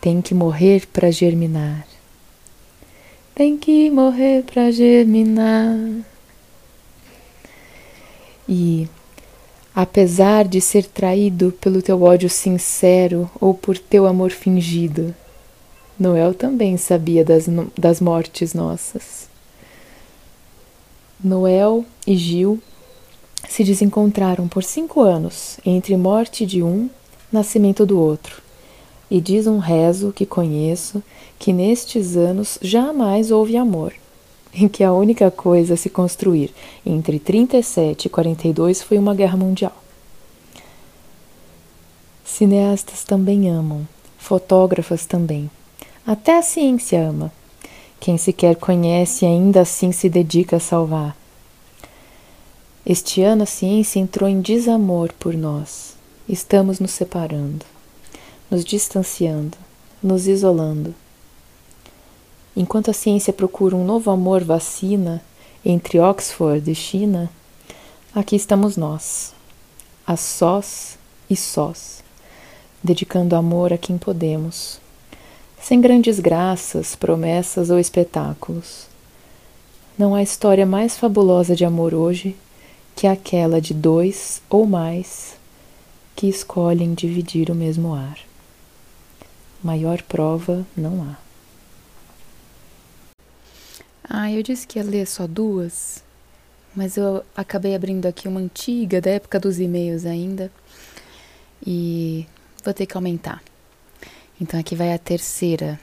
Tem 0.00 0.22
que 0.22 0.32
morrer 0.32 0.86
para 0.86 1.10
germinar. 1.10 1.86
Tem 3.34 3.58
que 3.58 3.90
morrer 3.90 4.44
para 4.44 4.70
germinar. 4.70 5.76
E, 8.48 8.88
apesar 9.74 10.48
de 10.48 10.62
ser 10.62 10.86
traído 10.86 11.52
pelo 11.60 11.82
teu 11.82 12.02
ódio 12.02 12.30
sincero 12.30 13.30
ou 13.38 13.52
por 13.52 13.76
teu 13.76 14.06
amor 14.06 14.30
fingido, 14.30 15.14
Noel 15.98 16.34
também 16.34 16.76
sabia 16.76 17.24
das, 17.24 17.46
das 17.76 18.00
mortes 18.00 18.52
nossas. 18.52 19.28
Noel 21.22 21.86
e 22.06 22.14
Gil 22.14 22.60
se 23.48 23.64
desencontraram 23.64 24.46
por 24.46 24.62
cinco 24.62 25.00
anos 25.00 25.58
entre 25.64 25.96
morte 25.96 26.44
de 26.44 26.62
um, 26.62 26.90
nascimento 27.32 27.86
do 27.86 27.98
outro. 27.98 28.42
E 29.10 29.20
diz 29.20 29.46
um 29.46 29.58
rezo 29.58 30.12
que 30.12 30.26
conheço 30.26 31.02
que 31.38 31.52
nestes 31.52 32.16
anos 32.16 32.58
jamais 32.60 33.30
houve 33.30 33.56
amor, 33.56 33.94
em 34.52 34.68
que 34.68 34.84
a 34.84 34.92
única 34.92 35.30
coisa 35.30 35.74
a 35.74 35.76
se 35.76 35.88
construir 35.88 36.52
entre 36.84 37.18
37 37.18 38.06
e 38.06 38.08
42 38.10 38.82
foi 38.82 38.98
uma 38.98 39.14
guerra 39.14 39.38
mundial. 39.38 39.82
Cineastas 42.24 43.02
também 43.04 43.48
amam, 43.48 43.88
fotógrafas 44.18 45.06
também. 45.06 45.48
Até 46.06 46.38
a 46.38 46.42
ciência 46.42 47.08
ama. 47.08 47.32
Quem 47.98 48.16
sequer 48.16 48.54
conhece 48.54 49.26
ainda 49.26 49.62
assim 49.62 49.90
se 49.90 50.08
dedica 50.08 50.58
a 50.58 50.60
salvar. 50.60 51.16
Este 52.84 53.22
ano 53.22 53.42
a 53.42 53.46
ciência 53.46 53.98
entrou 53.98 54.30
em 54.30 54.40
desamor 54.40 55.12
por 55.18 55.34
nós. 55.34 55.96
Estamos 56.28 56.78
nos 56.78 56.92
separando, 56.92 57.66
nos 58.48 58.64
distanciando, 58.64 59.58
nos 60.00 60.28
isolando. 60.28 60.94
Enquanto 62.56 62.88
a 62.88 62.94
ciência 62.94 63.32
procura 63.32 63.74
um 63.74 63.84
novo 63.84 64.08
amor 64.08 64.44
vacina 64.44 65.20
entre 65.64 65.98
Oxford 65.98 66.70
e 66.70 66.74
China, 66.76 67.28
aqui 68.14 68.36
estamos 68.36 68.76
nós, 68.76 69.34
a 70.06 70.16
sós 70.16 70.96
e 71.28 71.34
sós, 71.34 72.04
dedicando 72.80 73.34
amor 73.34 73.72
a 73.72 73.78
quem 73.78 73.98
podemos 73.98 74.85
sem 75.60 75.80
grandes 75.80 76.20
graças, 76.20 76.94
promessas 76.94 77.70
ou 77.70 77.78
espetáculos. 77.78 78.86
Não 79.98 80.14
há 80.14 80.22
história 80.22 80.66
mais 80.66 80.96
fabulosa 80.96 81.56
de 81.56 81.64
amor 81.64 81.94
hoje 81.94 82.36
que 82.94 83.06
aquela 83.06 83.60
de 83.60 83.74
dois 83.74 84.42
ou 84.48 84.66
mais 84.66 85.36
que 86.14 86.28
escolhem 86.28 86.94
dividir 86.94 87.50
o 87.50 87.54
mesmo 87.54 87.94
ar. 87.94 88.18
Maior 89.62 90.02
prova 90.02 90.66
não 90.76 91.02
há. 91.02 91.16
Ah, 94.08 94.30
eu 94.30 94.42
disse 94.42 94.66
que 94.66 94.78
ia 94.78 94.84
ler 94.84 95.06
só 95.06 95.26
duas, 95.26 96.02
mas 96.74 96.96
eu 96.96 97.24
acabei 97.36 97.74
abrindo 97.74 98.06
aqui 98.06 98.28
uma 98.28 98.40
antiga, 98.40 99.00
da 99.00 99.10
época 99.10 99.40
dos 99.40 99.58
e-mails 99.58 100.06
ainda, 100.06 100.50
e 101.66 102.26
vou 102.64 102.72
ter 102.72 102.86
que 102.86 102.96
aumentar. 102.96 103.42
Então 104.40 104.60
aqui 104.60 104.76
vai 104.76 104.92
a 104.92 104.98
terceira. 104.98 105.80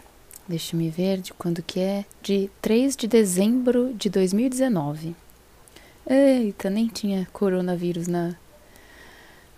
Deixa 0.47 0.75
me 0.77 0.89
ver 0.89 1.19
de 1.19 1.33
quando 1.33 1.63
que 1.63 1.79
é. 1.79 2.05
De 2.21 2.51
3 2.61 2.95
de 2.95 3.07
dezembro 3.07 3.93
de 3.93 4.09
2019. 4.09 5.15
Eita, 6.07 6.69
nem 6.69 6.87
tinha 6.87 7.27
coronavírus 7.31 8.07
na, 8.07 8.35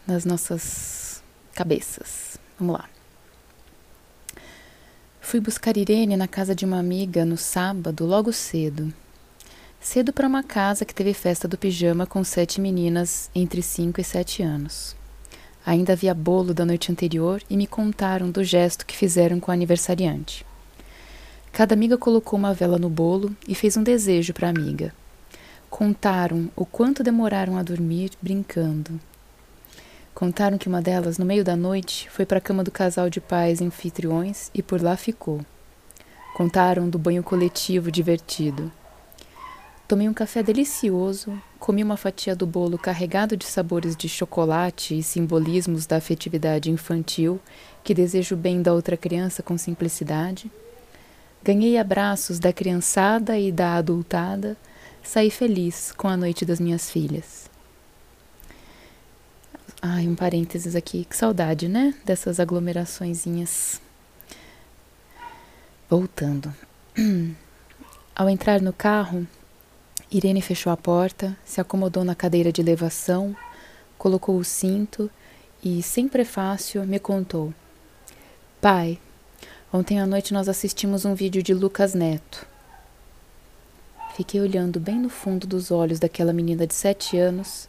nas 0.07 0.23
nossas 0.23 1.23
cabeças. 1.53 2.37
Vamos 2.57 2.75
lá. 2.75 2.89
Fui 5.19 5.39
buscar 5.39 5.75
Irene 5.75 6.15
na 6.15 6.27
casa 6.27 6.53
de 6.53 6.63
uma 6.63 6.77
amiga 6.79 7.25
no 7.25 7.35
sábado, 7.35 8.05
logo 8.05 8.31
cedo. 8.31 8.93
Cedo 9.81 10.13
para 10.13 10.27
uma 10.27 10.43
casa 10.43 10.85
que 10.85 10.95
teve 10.95 11.13
festa 11.13 11.47
do 11.47 11.57
pijama 11.57 12.05
com 12.05 12.23
sete 12.23 12.61
meninas 12.61 13.29
entre 13.35 13.61
cinco 13.61 13.99
e 13.99 14.03
sete 14.03 14.41
anos. 14.41 14.95
Ainda 15.65 15.93
havia 15.93 16.13
bolo 16.13 16.53
da 16.53 16.63
noite 16.63 16.91
anterior 16.91 17.41
e 17.49 17.57
me 17.57 17.65
contaram 17.65 18.29
do 18.29 18.43
gesto 18.43 18.85
que 18.85 18.95
fizeram 18.95 19.39
com 19.39 19.49
a 19.49 19.53
aniversariante. 19.55 20.45
Cada 21.51 21.73
amiga 21.73 21.97
colocou 21.97 22.37
uma 22.37 22.53
vela 22.53 22.77
no 22.77 22.89
bolo 22.89 23.35
e 23.47 23.55
fez 23.55 23.75
um 23.75 23.81
desejo 23.81 24.31
para 24.33 24.47
a 24.47 24.51
amiga. 24.51 24.93
Contaram 25.69 26.51
o 26.55 26.65
quanto 26.65 27.01
demoraram 27.01 27.57
a 27.57 27.63
dormir 27.63 28.11
brincando. 28.21 28.99
Contaram 30.13 30.57
que 30.57 30.67
uma 30.67 30.81
delas, 30.81 31.17
no 31.17 31.25
meio 31.25 31.43
da 31.43 31.55
noite, 31.55 32.09
foi 32.09 32.25
para 32.25 32.37
a 32.37 32.41
cama 32.41 32.63
do 32.63 32.71
casal 32.71 33.09
de 33.09 33.19
pais 33.19 33.61
anfitriões 33.61 34.51
e 34.53 34.61
por 34.61 34.81
lá 34.81 34.95
ficou. 34.95 35.43
Contaram 36.35 36.87
do 36.87 36.99
banho 36.99 37.23
coletivo 37.23 37.91
divertido. 37.91 38.71
Tomei 39.87 40.09
um 40.09 40.13
café 40.13 40.41
delicioso, 40.41 41.39
comi 41.59 41.83
uma 41.83 41.95
fatia 41.95 42.35
do 42.35 42.47
bolo 42.47 42.75
carregado 42.75 43.37
de 43.37 43.45
sabores 43.45 43.95
de 43.95 44.09
chocolate 44.09 44.97
e 44.97 45.03
simbolismos 45.03 45.85
da 45.85 45.97
afetividade 45.97 46.71
infantil 46.71 47.39
que 47.83 47.93
desejo 47.93 48.35
bem 48.35 48.63
da 48.63 48.73
outra 48.73 48.97
criança 48.97 49.43
com 49.43 49.55
simplicidade. 49.59 50.51
Ganhei 51.43 51.77
abraços 51.77 52.39
da 52.39 52.51
criançada 52.51 53.37
e 53.37 53.51
da 53.51 53.75
adultada 53.75 54.57
saí 55.03 55.29
feliz 55.29 55.93
com 55.95 56.07
a 56.07 56.17
noite 56.17 56.43
das 56.45 56.59
minhas 56.59 56.89
filhas. 56.89 57.47
Ai, 59.79 60.07
um 60.07 60.15
parênteses 60.15 60.75
aqui, 60.75 61.05
que 61.05 61.15
saudade, 61.15 61.67
né? 61.67 61.93
Dessas 62.03 62.39
aglomeraçõezinhas. 62.39 63.79
Voltando. 65.87 66.51
Ao 68.15 68.27
entrar 68.27 68.61
no 68.61 68.73
carro, 68.73 69.27
Irene 70.15 70.41
fechou 70.41 70.71
a 70.71 70.77
porta, 70.77 71.37
se 71.43 71.59
acomodou 71.59 72.05
na 72.05 72.15
cadeira 72.15 72.49
de 72.49 72.61
elevação, 72.61 73.35
colocou 73.97 74.37
o 74.37 74.45
cinto 74.45 75.11
e, 75.61 75.83
sem 75.83 76.07
prefácio, 76.07 76.85
me 76.85 76.99
contou: 76.99 77.53
Pai, 78.61 78.97
ontem 79.73 79.99
à 79.99 80.05
noite 80.05 80.33
nós 80.33 80.47
assistimos 80.47 81.03
um 81.03 81.13
vídeo 81.13 81.43
de 81.43 81.53
Lucas 81.53 81.93
Neto. 81.93 82.47
Fiquei 84.15 84.39
olhando 84.39 84.79
bem 84.79 84.97
no 84.97 85.09
fundo 85.09 85.45
dos 85.45 85.69
olhos 85.69 85.99
daquela 85.99 86.31
menina 86.31 86.65
de 86.65 86.73
sete 86.73 87.17
anos, 87.17 87.67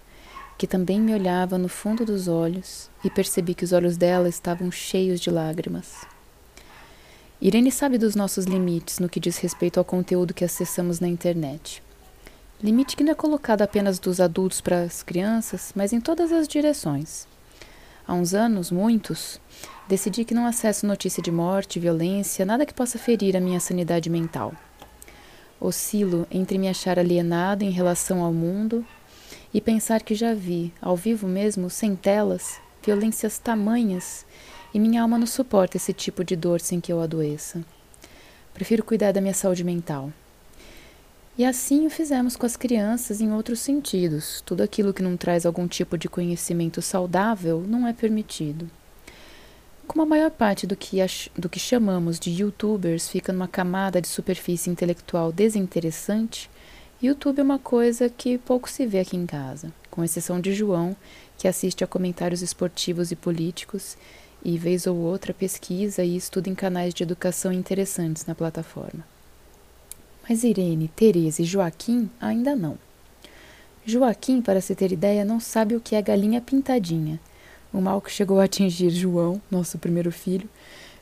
que 0.56 0.68
também 0.68 1.00
me 1.00 1.12
olhava 1.12 1.58
no 1.58 1.68
fundo 1.68 2.04
dos 2.04 2.28
olhos, 2.28 2.88
e 3.02 3.10
percebi 3.10 3.56
que 3.56 3.64
os 3.64 3.72
olhos 3.72 3.96
dela 3.96 4.28
estavam 4.28 4.70
cheios 4.70 5.18
de 5.18 5.32
lágrimas. 5.32 6.06
Irene 7.42 7.72
sabe 7.72 7.98
dos 7.98 8.14
nossos 8.14 8.44
limites 8.44 9.00
no 9.00 9.08
que 9.08 9.18
diz 9.18 9.36
respeito 9.38 9.80
ao 9.80 9.84
conteúdo 9.84 10.32
que 10.32 10.44
acessamos 10.44 11.00
na 11.00 11.08
internet. 11.08 11.84
Limite 12.62 12.96
que 12.96 13.04
não 13.04 13.12
é 13.12 13.14
colocado 13.14 13.60
apenas 13.60 13.98
dos 13.98 14.18
adultos 14.18 14.62
para 14.62 14.82
as 14.82 15.02
crianças, 15.02 15.72
mas 15.76 15.92
em 15.92 16.00
todas 16.00 16.32
as 16.32 16.48
direções. 16.48 17.28
Há 18.08 18.14
uns 18.14 18.32
anos, 18.32 18.70
muitos, 18.70 19.38
decidi 19.86 20.24
que 20.24 20.32
não 20.32 20.46
acesso 20.46 20.86
notícia 20.86 21.22
de 21.22 21.30
morte, 21.30 21.78
violência, 21.78 22.46
nada 22.46 22.64
que 22.64 22.72
possa 22.72 22.98
ferir 22.98 23.36
a 23.36 23.40
minha 23.40 23.60
sanidade 23.60 24.08
mental. 24.08 24.54
Oscilo 25.60 26.26
entre 26.30 26.56
me 26.56 26.66
achar 26.66 26.98
alienado 26.98 27.62
em 27.62 27.70
relação 27.70 28.22
ao 28.22 28.32
mundo 28.32 28.86
e 29.52 29.60
pensar 29.60 30.02
que 30.02 30.14
já 30.14 30.32
vi, 30.32 30.72
ao 30.80 30.96
vivo 30.96 31.28
mesmo, 31.28 31.68
sem 31.68 31.94
telas, 31.94 32.58
violências 32.82 33.38
tamanhas 33.38 34.24
e 34.72 34.80
minha 34.80 35.02
alma 35.02 35.18
não 35.18 35.26
suporta 35.26 35.76
esse 35.76 35.92
tipo 35.92 36.24
de 36.24 36.34
dor 36.34 36.60
sem 36.60 36.80
que 36.80 36.90
eu 36.90 37.02
adoeça. 37.02 37.62
Prefiro 38.54 38.82
cuidar 38.82 39.12
da 39.12 39.20
minha 39.20 39.34
saúde 39.34 39.62
mental. 39.62 40.10
E 41.38 41.44
assim 41.44 41.84
o 41.86 41.90
fizemos 41.90 42.34
com 42.34 42.46
as 42.46 42.56
crianças 42.56 43.20
em 43.20 43.30
outros 43.30 43.60
sentidos. 43.60 44.40
Tudo 44.40 44.62
aquilo 44.62 44.94
que 44.94 45.02
não 45.02 45.18
traz 45.18 45.44
algum 45.44 45.68
tipo 45.68 45.98
de 45.98 46.08
conhecimento 46.08 46.80
saudável 46.80 47.62
não 47.68 47.86
é 47.86 47.92
permitido. 47.92 48.70
Como 49.86 50.02
a 50.02 50.06
maior 50.06 50.30
parte 50.30 50.66
do 50.66 50.74
que, 50.74 50.96
do 51.36 51.48
que 51.48 51.60
chamamos 51.60 52.18
de 52.18 52.30
youtubers 52.30 53.08
fica 53.08 53.34
numa 53.34 53.46
camada 53.46 54.00
de 54.00 54.08
superfície 54.08 54.70
intelectual 54.70 55.30
desinteressante, 55.30 56.50
YouTube 57.02 57.40
é 57.40 57.42
uma 57.42 57.58
coisa 57.58 58.08
que 58.08 58.38
pouco 58.38 58.70
se 58.70 58.86
vê 58.86 59.00
aqui 59.00 59.18
em 59.18 59.26
casa, 59.26 59.70
com 59.90 60.02
exceção 60.02 60.40
de 60.40 60.54
João, 60.54 60.96
que 61.36 61.46
assiste 61.46 61.84
a 61.84 61.86
comentários 61.86 62.40
esportivos 62.40 63.10
e 63.10 63.16
políticos 63.16 63.98
e, 64.42 64.56
vez 64.56 64.86
ou 64.86 64.96
outra, 64.96 65.34
pesquisa 65.34 66.02
e 66.02 66.16
estuda 66.16 66.48
em 66.48 66.54
canais 66.54 66.94
de 66.94 67.02
educação 67.02 67.52
interessantes 67.52 68.24
na 68.24 68.34
plataforma. 68.34 69.15
Mas 70.28 70.44
Irene, 70.44 70.88
Tereza 70.88 71.42
e 71.42 71.44
Joaquim 71.44 72.10
ainda 72.20 72.56
não. 72.56 72.78
Joaquim, 73.84 74.42
para 74.42 74.60
se 74.60 74.74
ter 74.74 74.92
ideia, 74.92 75.24
não 75.24 75.38
sabe 75.38 75.76
o 75.76 75.80
que 75.80 75.94
é 75.94 76.02
galinha 76.02 76.40
pintadinha 76.40 77.20
o 77.76 77.80
mal 77.80 78.00
que 78.00 78.10
chegou 78.10 78.40
a 78.40 78.44
atingir 78.44 78.90
João, 78.90 79.40
nosso 79.50 79.78
primeiro 79.78 80.10
filho, 80.10 80.48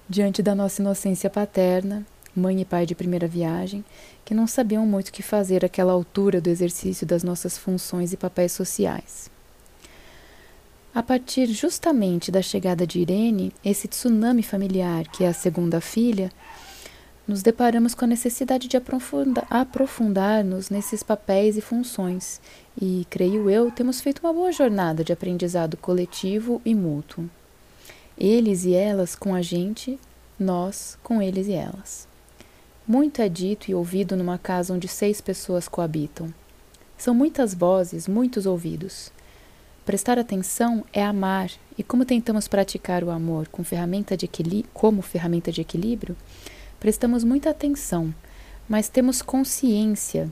diante 0.09 0.43
da 0.43 0.55
nossa 0.55 0.83
inocência 0.83 1.31
paterna, 1.31 2.05
mãe 2.35 2.61
e 2.61 2.65
pai 2.65 2.85
de 2.85 2.95
primeira 2.97 3.29
viagem, 3.29 3.85
que 4.25 4.35
não 4.35 4.47
sabiam 4.47 4.85
muito 4.85 5.09
o 5.09 5.13
que 5.13 5.23
fazer 5.23 5.65
àquela 5.65 5.93
altura 5.93 6.41
do 6.41 6.51
exercício 6.51 7.07
das 7.07 7.23
nossas 7.23 7.57
funções 7.57 8.13
e 8.13 8.17
papéis 8.17 8.53
sociais. 8.53 9.31
A 10.93 11.03
partir 11.03 11.47
justamente 11.47 12.31
da 12.31 12.43
chegada 12.43 12.87
de 12.87 13.01
Irene, 13.01 13.53
esse 13.65 13.87
tsunami 13.87 14.43
familiar, 14.43 15.07
que 15.09 15.25
é 15.25 15.29
a 15.29 15.33
segunda 15.33 15.81
filha, 15.81 16.31
nos 17.27 17.43
deparamos 17.43 17.95
com 17.95 18.05
a 18.05 18.09
necessidade 18.09 18.69
de 18.69 18.77
aprofundar-nos 19.51 20.69
nesses 20.69 21.03
papéis 21.03 21.57
e 21.57 21.61
funções, 21.61 22.41
e, 22.81 23.07
creio 23.09 23.49
eu, 23.49 23.71
temos 23.71 24.01
feito 24.01 24.21
uma 24.21 24.33
boa 24.33 24.53
jornada 24.53 25.03
de 25.03 25.13
aprendizado 25.13 25.77
coletivo 25.77 26.61
e 26.65 26.75
mútuo. 26.75 27.29
Eles 28.17 28.65
e 28.65 28.75
elas 28.75 29.17
com 29.17 29.35
a 29.35 29.43
gente, 29.43 29.99
nós 30.39 30.99
com 31.03 31.23
eles 31.23 31.47
e 31.47 31.53
elas. 31.53 32.07
Muito 32.87 33.23
é 33.23 33.29
dito 33.29 33.71
e 33.71 33.75
ouvido 33.75 34.15
numa 34.15 34.37
casa 34.37 34.75
onde 34.75 34.87
seis 34.87 35.21
pessoas 35.21 35.67
coabitam. 35.67 36.33
São 36.99 37.15
muitas 37.15 37.55
vozes, 37.55 38.07
muitos 38.07 38.45
ouvidos. 38.45 39.11
Prestar 39.87 40.19
atenção 40.19 40.85
é 40.93 41.03
amar, 41.03 41.51
e 41.77 41.83
como 41.83 42.05
tentamos 42.05 42.47
praticar 42.47 43.03
o 43.03 43.11
amor 43.11 43.49
com 43.49 43.65
ferramenta 43.65 44.17
de 44.17 44.29
como 44.73 45.03
ferramenta 45.03 45.51
de 45.51 45.61
equilíbrio, 45.61 46.17
prestamos 46.85 47.25
muita 47.25 47.49
atenção, 47.49 48.15
mas 48.69 48.91
temos 48.91 49.23
consciência 49.23 50.31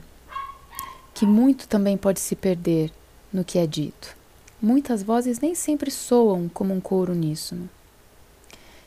que 1.11 1.25
muito 1.25 1.67
também 1.67 1.97
pode 1.97 2.19
se 2.19 2.35
perder 2.35 2.91
no 3.33 3.43
que 3.43 3.57
é 3.57 3.65
dito. 3.65 4.15
Muitas 4.61 5.01
vozes 5.01 5.39
nem 5.39 5.55
sempre 5.55 5.89
soam 5.89 6.47
como 6.47 6.71
um 6.71 6.79
coro 6.79 7.13
uníssono. 7.13 7.67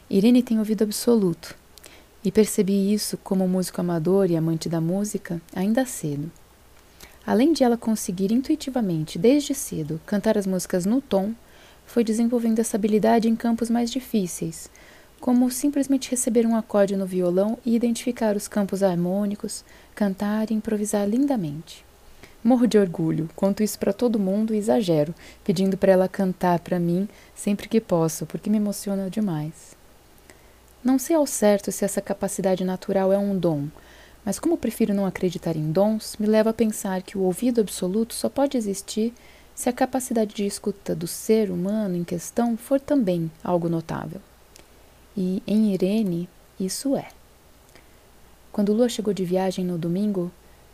Irene 0.08 0.44
tem 0.44 0.60
ouvido 0.60 0.84
absoluto, 0.84 1.56
e 2.24 2.30
percebi 2.30 2.94
isso 2.94 3.16
como 3.16 3.48
músico 3.48 3.80
amador 3.80 4.30
e 4.30 4.36
amante 4.36 4.68
da 4.68 4.80
música 4.80 5.42
ainda 5.52 5.84
cedo. 5.84 6.30
Além 7.26 7.52
de 7.52 7.64
ela 7.64 7.76
conseguir 7.76 8.30
intuitivamente, 8.30 9.18
desde 9.18 9.56
cedo, 9.56 10.00
cantar 10.06 10.38
as 10.38 10.46
músicas 10.46 10.86
no 10.86 11.00
tom, 11.00 11.34
foi 11.84 12.04
desenvolvendo 12.04 12.60
essa 12.60 12.76
habilidade 12.76 13.28
em 13.28 13.34
campos 13.34 13.68
mais 13.68 13.90
difíceis, 13.90 14.70
como 15.26 15.50
simplesmente 15.50 16.08
receber 16.08 16.46
um 16.46 16.54
acorde 16.54 16.94
no 16.94 17.04
violão 17.04 17.58
e 17.66 17.74
identificar 17.74 18.36
os 18.36 18.46
campos 18.46 18.80
harmônicos, 18.80 19.64
cantar 19.92 20.52
e 20.52 20.54
improvisar 20.54 21.04
lindamente. 21.04 21.84
Morro 22.44 22.64
de 22.64 22.78
orgulho, 22.78 23.28
conto 23.34 23.60
isso 23.60 23.76
para 23.76 23.92
todo 23.92 24.20
mundo 24.20 24.54
e 24.54 24.56
exagero, 24.56 25.12
pedindo 25.42 25.76
para 25.76 25.90
ela 25.90 26.06
cantar 26.06 26.60
para 26.60 26.78
mim 26.78 27.08
sempre 27.34 27.68
que 27.68 27.80
posso, 27.80 28.24
porque 28.24 28.48
me 28.48 28.58
emociona 28.58 29.10
demais. 29.10 29.76
Não 30.84 30.96
sei 30.96 31.16
ao 31.16 31.26
certo 31.26 31.72
se 31.72 31.84
essa 31.84 32.00
capacidade 32.00 32.62
natural 32.62 33.12
é 33.12 33.18
um 33.18 33.36
dom, 33.36 33.66
mas 34.24 34.38
como 34.38 34.56
prefiro 34.56 34.94
não 34.94 35.06
acreditar 35.06 35.56
em 35.56 35.72
dons, 35.72 36.16
me 36.20 36.28
leva 36.28 36.50
a 36.50 36.54
pensar 36.54 37.02
que 37.02 37.18
o 37.18 37.22
ouvido 37.22 37.60
absoluto 37.60 38.14
só 38.14 38.28
pode 38.28 38.56
existir 38.56 39.12
se 39.56 39.68
a 39.68 39.72
capacidade 39.72 40.32
de 40.36 40.46
escuta 40.46 40.94
do 40.94 41.08
ser 41.08 41.50
humano 41.50 41.96
em 41.96 42.04
questão 42.04 42.56
for 42.56 42.80
também 42.80 43.28
algo 43.42 43.68
notável. 43.68 44.20
E 45.16 45.42
em 45.46 45.72
Irene, 45.72 46.28
isso 46.60 46.94
é. 46.94 47.08
Quando 48.52 48.72
Lua 48.72 48.88
chegou 48.88 49.14
de 49.14 49.24
viagem 49.24 49.64
no 49.64 49.78
domingo, 49.78 50.30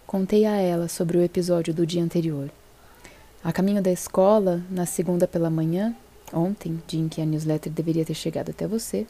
contei 0.06 0.44
a 0.44 0.56
ela 0.56 0.88
sobre 0.88 1.16
o 1.16 1.22
episódio 1.22 1.72
do 1.72 1.86
dia 1.86 2.02
anterior. 2.02 2.50
A 3.44 3.52
caminho 3.52 3.82
da 3.82 3.90
escola, 3.90 4.62
na 4.70 4.84
segunda 4.84 5.28
pela 5.28 5.50
manhã, 5.50 5.94
ontem, 6.32 6.82
dia 6.86 7.00
em 7.00 7.08
que 7.08 7.20
a 7.20 7.26
newsletter 7.26 7.72
deveria 7.72 8.04
ter 8.04 8.14
chegado 8.14 8.50
até 8.50 8.66
você, 8.66 9.06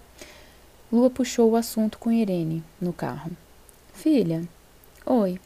Lua 0.93 1.09
puxou 1.09 1.51
o 1.51 1.57
assunto 1.57 1.99
com 1.99 2.13
Irene 2.13 2.63
no 2.79 2.93
carro. 2.93 3.31
Filha, 3.95 4.43
oi, 5.07 5.41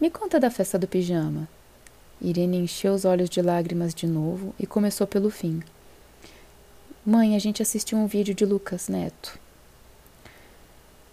me 0.00 0.10
conta 0.10 0.38
da 0.38 0.50
festa 0.50 0.78
do 0.78 0.86
pijama. 0.86 1.48
Irene 2.20 2.58
encheu 2.58 2.94
os 2.94 3.04
olhos 3.04 3.28
de 3.28 3.42
lágrimas 3.42 3.92
de 3.92 4.06
novo 4.06 4.54
e 4.58 4.66
começou 4.66 5.06
pelo 5.06 5.30
fim. 5.30 5.62
Mãe, 7.08 7.36
a 7.36 7.38
gente 7.38 7.62
assistiu 7.62 7.96
um 7.98 8.08
vídeo 8.08 8.34
de 8.34 8.44
Lucas 8.44 8.88
Neto. 8.88 9.38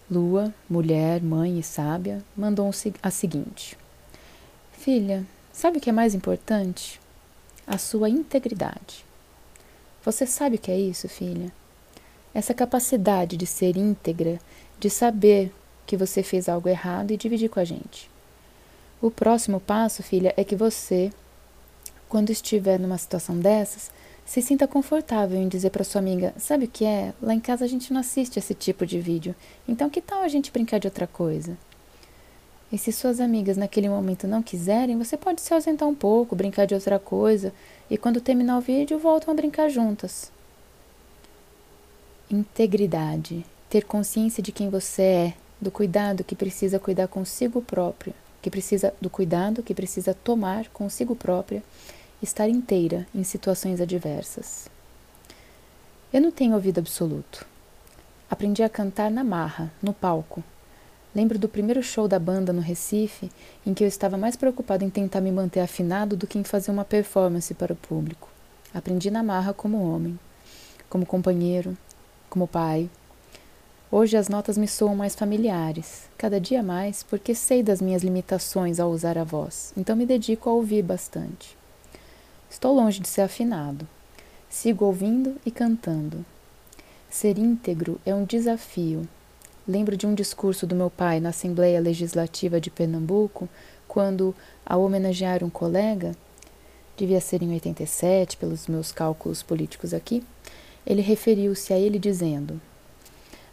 Lua, 0.10 0.52
mulher, 0.68 1.22
mãe 1.22 1.60
e 1.60 1.62
sábia, 1.62 2.26
mandou 2.36 2.68
a 3.04 3.12
seguinte: 3.12 3.78
Filha, 4.72 5.24
sabe 5.52 5.78
o 5.78 5.80
que 5.80 5.92
é 5.92 5.94
mais 5.94 6.16
importante? 6.16 7.00
A 7.68 7.78
sua 7.78 8.10
integridade. 8.10 9.06
Você 10.04 10.26
sabe 10.26 10.56
o 10.56 10.60
que 10.60 10.72
é 10.72 10.80
isso, 10.80 11.08
filha? 11.08 11.54
Essa 12.34 12.56
capacidade 12.56 13.38
de 13.38 13.46
ser 13.46 13.78
íntegra, 13.78 14.40
de 14.80 14.90
saber 14.90 15.54
que 15.86 15.96
você 15.96 16.24
fez 16.24 16.50
algo 16.50 16.68
errado 16.68 17.12
e 17.12 17.18
dividir 17.18 17.52
com 17.52 17.60
a 17.60 17.64
gente. 17.64 18.10
O 19.00 19.12
próximo 19.12 19.60
passo, 19.60 20.02
filha, 20.02 20.34
é 20.36 20.44
que 20.44 20.56
você, 20.56 21.14
quando 22.10 22.32
estiver 22.32 22.80
numa 22.80 22.98
situação 22.98 23.38
dessas, 23.38 23.92
se 24.26 24.42
sinta 24.42 24.68
confortável 24.68 25.38
em 25.38 25.48
dizer 25.48 25.70
para 25.70 25.84
sua 25.84 26.00
amiga: 26.00 26.34
Sabe 26.38 26.66
o 26.66 26.68
que 26.68 26.86
é? 26.86 27.14
Lá 27.22 27.34
em 27.34 27.40
casa 27.40 27.66
a 27.66 27.68
gente 27.68 27.92
não 27.92 28.00
assiste 28.00 28.38
esse 28.38 28.54
tipo 28.54 28.86
de 28.86 29.00
vídeo, 29.00 29.36
então 29.68 29.90
que 29.90 30.02
tal 30.02 30.22
a 30.22 30.28
gente 30.28 30.52
brincar 30.52 30.80
de 30.80 30.88
outra 30.88 31.08
coisa? 31.08 31.58
E 32.72 32.78
se 32.78 32.92
suas 32.92 33.20
amigas 33.20 33.56
naquele 33.56 33.88
momento 33.88 34.28
não 34.28 34.42
quiserem, 34.42 34.98
você 34.98 35.16
pode 35.16 35.42
se 35.42 35.54
ausentar 35.54 35.88
um 35.88 35.94
pouco, 35.94 36.36
brincar 36.36 36.66
de 36.66 36.74
outra 36.74 36.98
coisa, 36.98 37.54
e 37.88 38.00
quando 38.00 38.20
terminar 38.20 38.58
o 38.58 38.62
vídeo, 38.62 38.98
voltam 38.98 39.32
a 39.32 39.36
brincar 39.36 39.70
juntas. 39.70 40.32
Integridade. 42.32 43.46
Ter 43.70 43.84
consciência 43.84 44.42
de 44.42 44.52
quem 44.52 44.70
você 44.70 45.02
é, 45.04 45.34
do 45.62 45.70
cuidado 45.70 46.24
que 46.24 46.36
precisa 46.36 46.80
cuidar 46.80 47.08
consigo 47.08 47.62
próprio, 47.62 48.14
que 48.42 48.50
precisa 48.50 48.92
do 49.00 49.10
cuidado 49.10 49.62
que 49.62 49.76
precisa 49.76 50.14
tomar 50.14 50.68
consigo 50.70 51.16
própria 51.16 51.62
estar 52.24 52.48
inteira 52.48 53.06
em 53.14 53.24
situações 53.24 53.82
adversas. 53.82 54.68
Eu 56.12 56.22
não 56.22 56.32
tenho 56.32 56.54
ouvido 56.54 56.80
absoluto. 56.80 57.46
Aprendi 58.30 58.64
a 58.64 58.70
cantar 58.70 59.12
na 59.12 59.24
marra, 59.24 59.72
no 59.82 59.94
palco. 59.94 60.44
Lembro 61.14 61.38
do 61.38 61.50
primeiro 61.50 61.84
show 61.84 62.08
da 62.08 62.18
banda 62.18 62.54
no 62.54 62.62
Recife, 62.62 63.30
em 63.66 63.74
que 63.74 63.84
eu 63.84 63.88
estava 63.88 64.18
mais 64.18 64.36
preocupado 64.36 64.86
em 64.86 64.90
tentar 64.90 65.22
me 65.22 65.32
manter 65.32 65.60
afinado 65.60 66.16
do 66.16 66.26
que 66.26 66.40
em 66.40 66.44
fazer 66.44 66.72
uma 66.72 66.86
performance 66.86 67.54
para 67.54 67.74
o 67.74 67.76
público. 67.76 68.30
Aprendi 68.74 69.12
na 69.12 69.22
marra 69.22 69.54
como 69.54 69.84
homem, 69.84 70.18
como 70.90 71.06
companheiro, 71.06 71.78
como 72.30 72.48
pai. 72.48 72.90
Hoje 73.92 74.18
as 74.18 74.30
notas 74.30 74.58
me 74.58 74.68
soam 74.68 74.96
mais 74.96 75.14
familiares, 75.14 76.10
cada 76.18 76.40
dia 76.40 76.64
mais, 76.64 77.04
porque 77.04 77.36
sei 77.36 77.62
das 77.62 77.82
minhas 77.82 78.02
limitações 78.02 78.80
ao 78.80 78.90
usar 78.90 79.18
a 79.18 79.24
voz, 79.24 79.72
então 79.78 79.96
me 79.96 80.06
dedico 80.06 80.50
a 80.50 80.54
ouvir 80.54 80.82
bastante. 80.82 81.56
Estou 82.54 82.72
longe 82.72 83.00
de 83.00 83.08
ser 83.08 83.22
afinado. 83.22 83.88
Sigo 84.48 84.86
ouvindo 84.86 85.38
e 85.44 85.50
cantando. 85.50 86.24
Ser 87.10 87.40
íntegro 87.40 88.00
é 88.06 88.14
um 88.14 88.26
desafio. 88.26 89.10
Lembro 89.68 89.98
de 89.98 90.06
um 90.06 90.14
discurso 90.14 90.68
do 90.68 90.76
meu 90.76 90.88
pai 90.88 91.20
na 91.20 91.30
Assembleia 91.30 91.82
Legislativa 91.82 92.62
de 92.62 92.70
Pernambuco, 92.70 93.50
quando, 93.88 94.36
ao 94.64 94.84
homenagear 94.84 95.44
um 95.44 95.50
colega, 95.50 96.16
devia 96.96 97.20
ser 97.20 97.42
em 97.42 97.52
87, 97.54 98.38
pelos 98.38 98.68
meus 98.68 98.92
cálculos 98.92 99.42
políticos 99.42 99.92
aqui, 99.92 100.24
ele 100.86 101.02
referiu-se 101.02 101.74
a 101.74 101.80
ele 101.80 101.98
dizendo: 101.98 102.62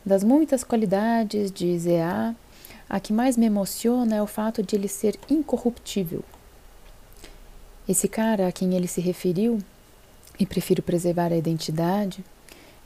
Das 0.04 0.22
muitas 0.22 0.62
qualidades 0.62 1.50
de 1.50 1.76
Zea, 1.78 2.36
a 2.86 3.00
que 3.00 3.14
mais 3.14 3.38
me 3.38 3.46
emociona 3.46 4.16
é 4.16 4.22
o 4.22 4.26
fato 4.26 4.62
de 4.62 4.76
ele 4.76 4.88
ser 4.88 5.18
incorruptível. 5.30 6.22
Esse 7.90 8.06
cara 8.06 8.46
a 8.46 8.52
quem 8.52 8.76
ele 8.76 8.86
se 8.86 9.00
referiu, 9.00 9.58
e 10.38 10.46
prefiro 10.46 10.80
preservar 10.80 11.32
a 11.32 11.36
identidade, 11.36 12.24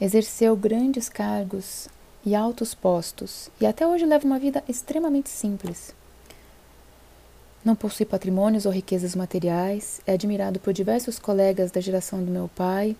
exerceu 0.00 0.56
grandes 0.56 1.10
cargos 1.10 1.88
e 2.24 2.34
altos 2.34 2.72
postos 2.74 3.50
e 3.60 3.66
até 3.66 3.86
hoje 3.86 4.06
leva 4.06 4.24
uma 4.24 4.38
vida 4.38 4.64
extremamente 4.66 5.28
simples. 5.28 5.94
Não 7.62 7.76
possui 7.76 8.06
patrimônios 8.06 8.64
ou 8.64 8.72
riquezas 8.72 9.14
materiais, 9.14 10.00
é 10.06 10.14
admirado 10.14 10.58
por 10.58 10.72
diversos 10.72 11.18
colegas 11.18 11.70
da 11.70 11.82
geração 11.82 12.24
do 12.24 12.30
meu 12.30 12.48
pai, 12.56 12.96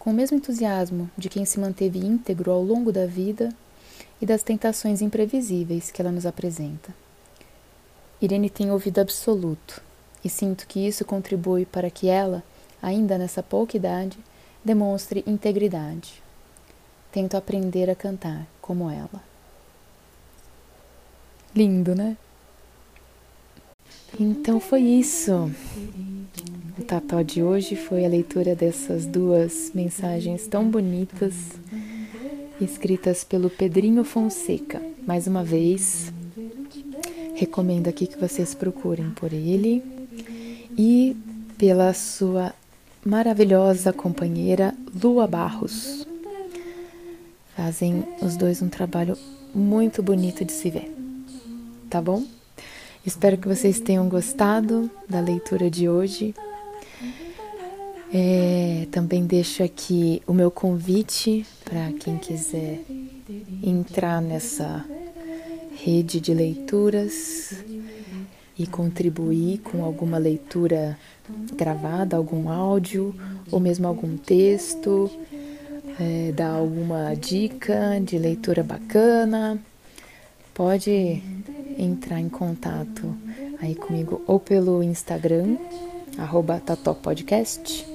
com 0.00 0.10
o 0.10 0.14
mesmo 0.14 0.36
entusiasmo 0.36 1.08
de 1.16 1.28
quem 1.28 1.44
se 1.44 1.60
manteve 1.60 2.00
íntegro 2.00 2.50
ao 2.50 2.60
longo 2.60 2.90
da 2.90 3.06
vida 3.06 3.54
e 4.20 4.26
das 4.26 4.42
tentações 4.42 5.00
imprevisíveis 5.00 5.92
que 5.92 6.02
ela 6.02 6.10
nos 6.10 6.26
apresenta. 6.26 6.92
Irene 8.20 8.50
tem 8.50 8.68
ouvido 8.72 8.98
absoluto, 8.98 9.85
e 10.26 10.28
sinto 10.28 10.66
que 10.66 10.84
isso 10.84 11.04
contribui 11.04 11.64
para 11.64 11.88
que 11.88 12.08
ela, 12.08 12.42
ainda 12.82 13.16
nessa 13.16 13.44
pouca 13.44 13.76
idade, 13.76 14.18
demonstre 14.64 15.22
integridade. 15.24 16.20
Tento 17.12 17.36
aprender 17.36 17.88
a 17.88 17.94
cantar 17.94 18.44
como 18.60 18.90
ela. 18.90 19.22
Lindo, 21.54 21.94
né? 21.94 22.16
Então 24.18 24.58
foi 24.58 24.80
isso. 24.80 25.48
O 26.76 26.82
Tató 26.82 27.22
de 27.22 27.40
hoje 27.40 27.76
foi 27.76 28.04
a 28.04 28.08
leitura 28.08 28.56
dessas 28.56 29.06
duas 29.06 29.70
mensagens 29.72 30.48
tão 30.48 30.68
bonitas, 30.68 31.34
escritas 32.60 33.22
pelo 33.22 33.48
Pedrinho 33.48 34.02
Fonseca. 34.02 34.82
Mais 35.06 35.28
uma 35.28 35.44
vez, 35.44 36.12
recomendo 37.36 37.86
aqui 37.86 38.08
que 38.08 38.18
vocês 38.18 38.56
procurem 38.56 39.10
por 39.10 39.32
ele 39.32 39.95
e 40.76 41.16
pela 41.56 41.92
sua 41.94 42.52
maravilhosa 43.04 43.92
companheira 43.92 44.74
Lua 45.02 45.26
Barros. 45.26 46.06
Fazem 47.54 48.04
os 48.20 48.36
dois 48.36 48.60
um 48.60 48.68
trabalho 48.68 49.16
muito 49.54 50.02
bonito 50.02 50.44
de 50.44 50.52
se 50.52 50.68
ver, 50.68 50.94
tá 51.88 52.02
bom? 52.02 52.22
Espero 53.04 53.38
que 53.38 53.48
vocês 53.48 53.80
tenham 53.80 54.08
gostado 54.08 54.90
da 55.08 55.20
leitura 55.20 55.70
de 55.70 55.88
hoje. 55.88 56.34
É, 58.12 58.86
também 58.90 59.24
deixo 59.24 59.62
aqui 59.62 60.22
o 60.26 60.34
meu 60.34 60.50
convite 60.50 61.46
para 61.64 61.92
quem 61.92 62.18
quiser 62.18 62.80
entrar 63.62 64.20
nessa 64.20 64.84
rede 65.76 66.20
de 66.20 66.34
leituras 66.34 67.54
e 68.58 68.66
contribuir 68.66 69.58
com 69.58 69.84
alguma 69.84 70.18
leitura 70.18 70.98
gravada, 71.54 72.16
algum 72.16 72.48
áudio 72.48 73.14
ou 73.50 73.60
mesmo 73.60 73.86
algum 73.86 74.16
texto, 74.16 75.10
é, 76.00 76.32
dar 76.32 76.50
alguma 76.50 77.14
dica 77.14 78.00
de 78.02 78.18
leitura 78.18 78.62
bacana, 78.62 79.58
pode 80.54 81.22
entrar 81.78 82.20
em 82.20 82.28
contato 82.28 83.14
aí 83.60 83.74
comigo 83.74 84.22
ou 84.26 84.40
pelo 84.40 84.82
Instagram, 84.82 85.56
tatopodcast. 86.64 87.86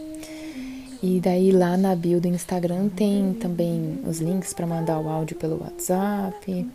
E 1.04 1.20
daí 1.20 1.52
lá 1.52 1.76
na 1.76 1.96
bio 1.96 2.22
do 2.22 2.28
Instagram 2.28 2.88
tem 2.90 3.34
também 3.34 4.00
os 4.06 4.20
links 4.20 4.54
para 4.54 4.68
mandar 4.68 5.00
o 5.00 5.10
áudio 5.10 5.36
pelo 5.36 5.60
WhatsApp, 5.60 6.68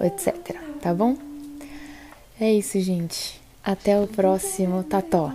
etc. 0.00 0.56
Tá 0.80 0.94
bom? 0.94 1.27
É 2.40 2.52
isso, 2.52 2.80
gente. 2.80 3.40
Até 3.64 4.00
o 4.00 4.06
próximo 4.06 4.84
Tató. 4.84 5.32